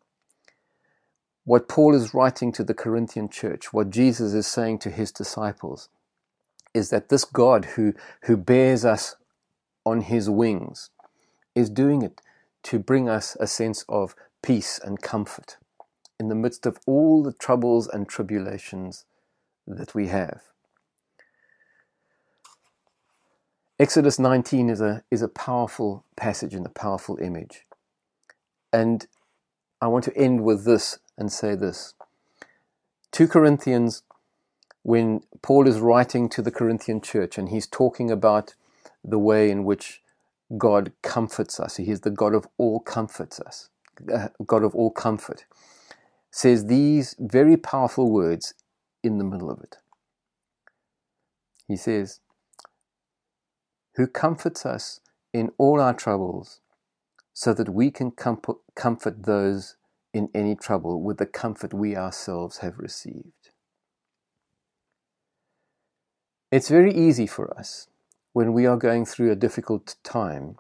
What 1.45 1.69
Paul 1.69 1.95
is 1.95 2.15
writing 2.15 2.53
to 2.53 2.65
the 2.65 2.75
Corinthian 2.75 3.29
church, 3.29 3.73
what 3.73 3.91
Jesus 3.91 4.33
is 4.33 4.47
saying 4.47 4.79
to 4.81 4.91
his 4.91 5.13
disciples, 5.13 5.89
is 6.75 6.91
that 6.91 7.09
this 7.09 7.25
God 7.25 7.65
who, 7.77 7.95
who 8.25 8.37
bears 8.37 8.85
us 8.85 9.17
on 9.87 10.03
his 10.03 10.29
wings 10.29 10.91
is 11.55 11.71
doing 11.71 12.03
it 12.03 12.21
to 12.65 12.79
bring 12.79 13.09
us 13.09 13.37
a 13.41 13.47
sense 13.47 13.85
of 13.89 14.15
peace 14.43 14.79
and 14.83 15.01
comfort 15.01 15.57
in 16.19 16.29
the 16.29 16.35
midst 16.35 16.67
of 16.67 16.79
all 16.87 17.23
the 17.23 17.33
troubles 17.33 17.89
and 17.89 18.09
tribulations 18.09 19.05
that 19.67 19.95
we 19.95 20.09
have. 20.09 20.43
Exodus 23.79 24.19
19 24.19 24.71
is 24.71 24.81
a, 24.81 25.03
is 25.11 25.23
a 25.23 25.29
powerful 25.29 26.05
passage 26.17 26.55
and 26.55 26.65
a 26.65 26.71
powerful 26.71 27.19
image. 27.19 27.67
And 28.73 29.07
I 29.81 29.89
want 29.89 30.05
to 30.05 30.17
end 30.17 30.45
with 30.45 30.65
this 30.65 30.99
and 31.19 31.31
say 31.31 31.55
this. 31.55 31.95
2 33.13 33.29
Corinthians, 33.29 34.03
when 34.85 35.23
Paul 35.43 35.69
is 35.69 35.81
writing 35.81 36.31
to 36.31 36.43
the 36.43 36.53
Corinthian 36.53 37.03
church 37.03 37.39
and 37.39 37.51
he's 37.51 37.69
talking 37.69 38.11
about 38.13 38.55
the 39.05 39.21
way 39.21 39.51
in 39.51 39.65
which 39.65 40.03
God 40.59 40.93
comforts 41.03 41.61
us, 41.61 41.77
He 41.79 41.91
is 41.91 42.03
the 42.03 42.11
God 42.11 42.35
of 42.35 42.47
all 42.59 42.81
comforts 42.81 43.41
us, 43.41 43.71
uh, 44.15 44.29
God 44.47 44.65
of 44.65 44.75
all 44.77 44.93
comfort 44.93 45.47
says 46.35 46.67
these 46.67 47.15
very 47.21 47.57
powerful 47.57 48.11
words 48.11 48.55
in 49.05 49.19
the 49.19 49.25
middle 49.25 49.51
of 49.51 49.61
it. 49.63 49.77
He 51.69 51.77
says, 51.77 52.21
Who 53.95 54.09
comforts 54.09 54.67
us 54.67 55.01
in 55.33 55.51
all 55.59 55.81
our 55.81 55.95
troubles, 55.95 56.61
so 57.33 57.55
that 57.55 57.69
we 57.69 57.93
can 57.93 58.11
comfort 58.11 59.23
those 59.25 59.77
in 60.13 60.29
any 60.35 60.57
trouble 60.57 61.03
with 61.03 61.19
the 61.19 61.27
comfort 61.27 61.75
we 61.75 61.97
ourselves 61.97 62.59
have 62.59 62.79
received. 62.79 63.51
It's 66.55 66.69
very 66.69 66.95
easy 66.95 67.27
for 67.27 67.53
us 67.59 67.89
when 68.33 68.53
we 68.53 68.65
are 68.65 68.77
going 68.77 69.07
through 69.07 69.33
a 69.33 69.35
difficult 69.35 69.97
time, 70.05 70.55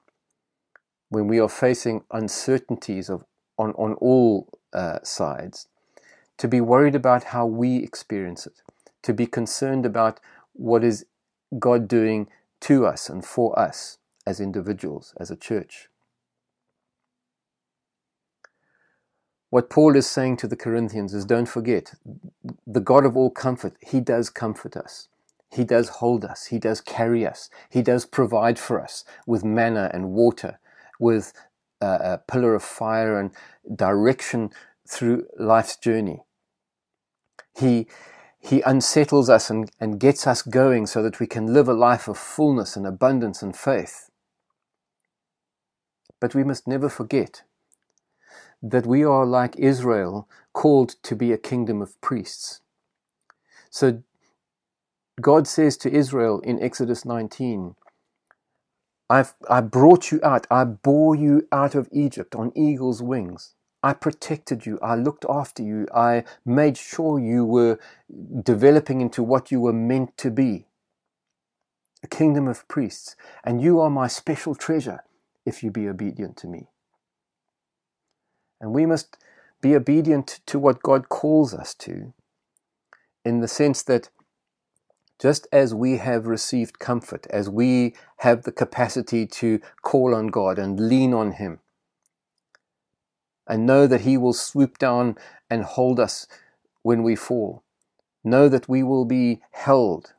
when 1.09 1.29
we 1.29 1.39
are 1.39 1.49
facing 1.49 2.03
uncertainties 2.11 3.09
of, 3.09 3.25
on, 3.59 3.75
on 3.75 3.95
all 4.01 4.49
uh, 4.73 4.99
sides, 5.05 5.69
to 6.39 6.49
be 6.49 6.61
worried 6.61 6.97
about 6.97 7.23
how 7.27 7.47
we 7.47 7.77
experience 7.77 8.45
it, 8.45 8.61
to 9.05 9.15
be 9.15 9.25
concerned 9.25 9.87
about 9.87 10.19
what 10.53 10.83
is 10.83 11.07
God 11.61 11.87
doing 11.87 12.27
to 12.63 12.87
us 12.87 13.09
and 13.09 13.25
for 13.25 13.57
us 13.57 13.99
as 14.27 14.41
individuals, 14.41 15.15
as 15.21 15.31
a 15.31 15.37
church. 15.37 15.91
What 19.49 19.71
Paul 19.71 19.95
is 19.95 20.09
saying 20.09 20.39
to 20.39 20.49
the 20.49 20.57
Corinthians 20.57 21.15
is 21.15 21.25
don't 21.25 21.49
forget, 21.49 21.95
the 22.67 22.81
God 22.81 23.07
of 23.07 23.17
all 23.17 23.31
comfort, 23.31 23.77
He 23.81 24.01
does 24.01 24.29
comfort 24.29 24.77
us. 24.77 25.07
He 25.55 25.65
does 25.65 25.89
hold 25.89 26.25
us. 26.25 26.47
He 26.47 26.59
does 26.59 26.81
carry 26.81 27.25
us. 27.27 27.49
He 27.71 27.81
does 27.81 28.05
provide 28.07 28.59
for 28.59 28.81
us 28.81 29.05
with 29.27 29.45
manna 29.45 29.91
and 29.95 30.11
water, 30.11 30.59
with 30.99 31.33
a 31.81 32.19
pillar 32.27 32.55
of 32.55 32.63
fire 32.63 33.19
and 33.21 33.31
direction 33.75 34.51
through 34.89 35.27
life's 35.39 35.77
journey. 35.77 36.23
He, 37.57 37.87
he 38.41 38.63
unsettles 38.63 39.31
us 39.31 39.49
and, 39.49 39.71
and 39.79 40.01
gets 40.01 40.27
us 40.27 40.43
going 40.43 40.87
so 40.87 41.03
that 41.03 41.21
we 41.21 41.27
can 41.27 41.53
live 41.53 41.69
a 41.69 41.75
life 41.75 42.09
of 42.09 42.19
fullness 42.19 42.75
and 42.75 42.87
abundance 42.87 43.43
and 43.43 43.55
faith. 43.55 44.11
But 46.21 46.35
we 46.35 46.43
must 46.43 46.67
never 46.67 46.89
forget 46.89 47.43
that 48.63 48.87
we 48.87 49.05
are 49.05 49.27
like 49.27 49.57
Israel, 49.57 50.29
called 50.53 50.97
to 51.03 51.15
be 51.15 51.33
a 51.33 51.39
kingdom 51.39 51.83
of 51.83 52.01
priests. 52.01 52.61
So 53.69 54.03
God 55.21 55.47
says 55.47 55.77
to 55.79 55.93
Israel 55.93 56.41
in 56.41 56.63
Exodus 56.63 57.05
19, 57.05 57.77
I've, 59.09 59.35
I 59.49 59.61
brought 59.61 60.11
you 60.11 60.21
out, 60.23 60.47
I 60.51 60.65
bore 60.65 61.15
you 61.15 61.47
out 61.53 61.75
of 61.75 61.89
Egypt 61.93 62.35
on 62.35 62.53
eagle's 62.57 63.03
wings. 63.03 63.55
I 63.83 63.93
protected 63.93 64.65
you. 64.65 64.79
I 64.83 64.95
looked 64.95 65.27
after 65.29 65.63
you. 65.63 65.87
I 65.95 66.25
made 66.45 66.79
sure 66.79 67.19
you 67.19 67.45
were 67.45 67.79
developing 68.43 69.03
into 69.03 69.23
what 69.23 69.51
you 69.51 69.61
were 69.61 69.75
meant 69.75 70.17
to 70.19 70.31
be 70.31 70.67
a 72.03 72.07
kingdom 72.07 72.49
of 72.49 72.67
priests. 72.69 73.15
And 73.45 73.63
you 73.63 73.81
are 73.81 73.91
my 73.91 74.07
special 74.09 74.55
treasure 74.55 75.05
if 75.45 75.63
you 75.63 75.71
be 75.71 75.89
obedient 75.89 76.37
to 76.39 76.47
me. 76.47 76.69
And 78.61 78.73
we 78.73 78.87
must 78.87 79.19
be 79.61 79.75
obedient 79.75 80.41
to 80.47 80.59
what 80.59 80.83
God 80.83 81.09
calls 81.09 81.55
us 81.55 81.75
to, 81.75 82.15
in 83.25 83.41
the 83.41 83.49
sense 83.49 83.83
that 83.83 84.09
just 85.25 85.47
as 85.51 85.75
we 85.75 85.97
have 85.97 86.27
received 86.27 86.79
comfort, 86.79 87.27
as 87.31 87.49
we 87.49 87.95
have 88.19 88.43
the 88.43 88.53
capacity 88.53 89.27
to 89.27 89.59
call 89.81 90.15
on 90.15 90.27
God 90.27 90.59
and 90.59 90.79
lean 90.79 91.15
on 91.15 91.33
Him, 91.33 91.61
and 93.47 93.65
know 93.65 93.87
that 93.87 94.03
He 94.03 94.19
will 94.19 94.35
swoop 94.35 94.77
down 94.77 95.17
and 95.49 95.65
hold 95.65 95.99
us 95.99 96.27
when 96.83 97.03
we 97.03 97.17
fall. 97.17 97.63
know 98.23 98.51
that 98.51 98.69
we 98.69 98.83
will 98.83 99.07
be 99.07 99.41
held 99.51 100.13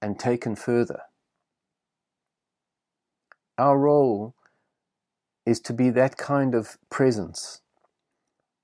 and 0.00 0.20
taken 0.20 0.54
further. 0.54 1.00
Our 3.56 3.76
role 3.76 4.36
is 5.44 5.58
to 5.62 5.72
be 5.72 5.90
that 5.90 6.16
kind 6.16 6.54
of 6.54 6.78
presence 6.90 7.60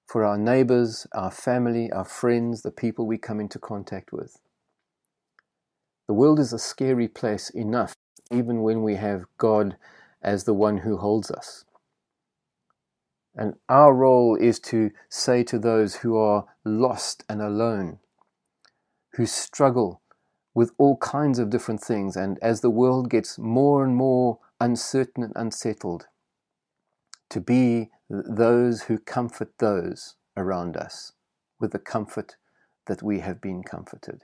for 0.07 0.23
our 0.23 0.39
neighbors, 0.39 1.09
our 1.13 1.33
family, 1.33 1.91
our 1.91 2.05
friends, 2.05 2.63
the 2.63 2.71
people 2.71 3.09
we 3.09 3.19
come 3.19 3.41
into 3.41 3.59
contact 3.59 4.13
with. 4.13 4.39
The 6.07 6.15
world 6.15 6.39
is 6.39 6.53
a 6.53 6.59
scary 6.59 7.09
place 7.09 7.51
enough, 7.51 7.95
even 8.31 8.63
when 8.63 8.83
we 8.83 8.97
have 8.97 9.25
God 9.39 9.77
as 10.23 10.45
the 10.45 10.55
one 10.55 10.79
who 10.79 10.99
holds 10.99 11.31
us. 11.31 11.65
And 13.35 13.55
our 13.69 13.93
role 13.93 14.37
is 14.37 14.61
to 14.61 14.91
say 15.09 15.43
to 15.45 15.59
those 15.59 15.97
who 15.97 16.17
are 16.17 16.47
lost 16.65 17.25
and 17.29 17.43
alone, 17.43 17.99
who 19.15 19.27
struggle 19.27 20.03
with 20.55 20.73
all 20.79 20.97
kinds 20.99 21.39
of 21.39 21.51
different 21.51 21.81
things, 21.81 22.17
and 22.17 22.39
as 22.41 22.61
the 22.61 22.71
world 22.71 23.11
gets 23.11 23.39
more 23.39 23.83
and 23.83 23.97
more 23.97 24.39
uncertain 24.61 25.25
and 25.25 25.33
unsettled, 25.35 26.07
to 27.31 27.41
be 27.41 27.91
those 28.09 28.83
who 28.83 28.99
comfort 28.99 29.53
those 29.59 30.15
around 30.37 30.77
us 30.77 31.13
with 31.59 31.73
the 31.73 31.79
comfort 31.79 32.37
that 32.87 33.03
we 33.03 33.21
have 33.21 33.41
been 33.41 33.63
comforted. 33.63 34.23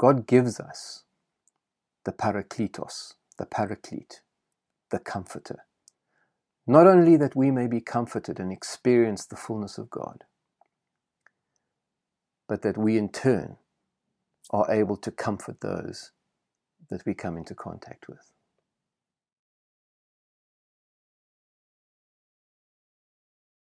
God 0.00 0.26
gives 0.26 0.58
us 0.58 1.04
the 2.06 2.12
Parakletos, 2.12 3.14
the 3.38 3.46
Paraclete, 3.46 4.22
the 4.90 4.98
Comforter 4.98 5.66
not 6.66 6.86
only 6.86 7.16
that 7.16 7.34
we 7.34 7.50
may 7.50 7.66
be 7.66 7.80
comforted 7.80 8.38
and 8.38 8.52
experience 8.52 9.26
the 9.26 9.36
fullness 9.36 9.76
of 9.76 9.90
God, 9.90 10.24
but 12.48 12.62
that 12.62 12.78
we 12.78 12.96
in 12.96 13.08
turn 13.08 13.56
are 14.50 14.70
able 14.70 14.96
to 14.98 15.10
comfort 15.10 15.60
those 15.60 16.12
that 16.90 17.04
we 17.04 17.14
come 17.14 17.36
into 17.36 17.56
contact 17.56 18.08
with. 18.08 18.32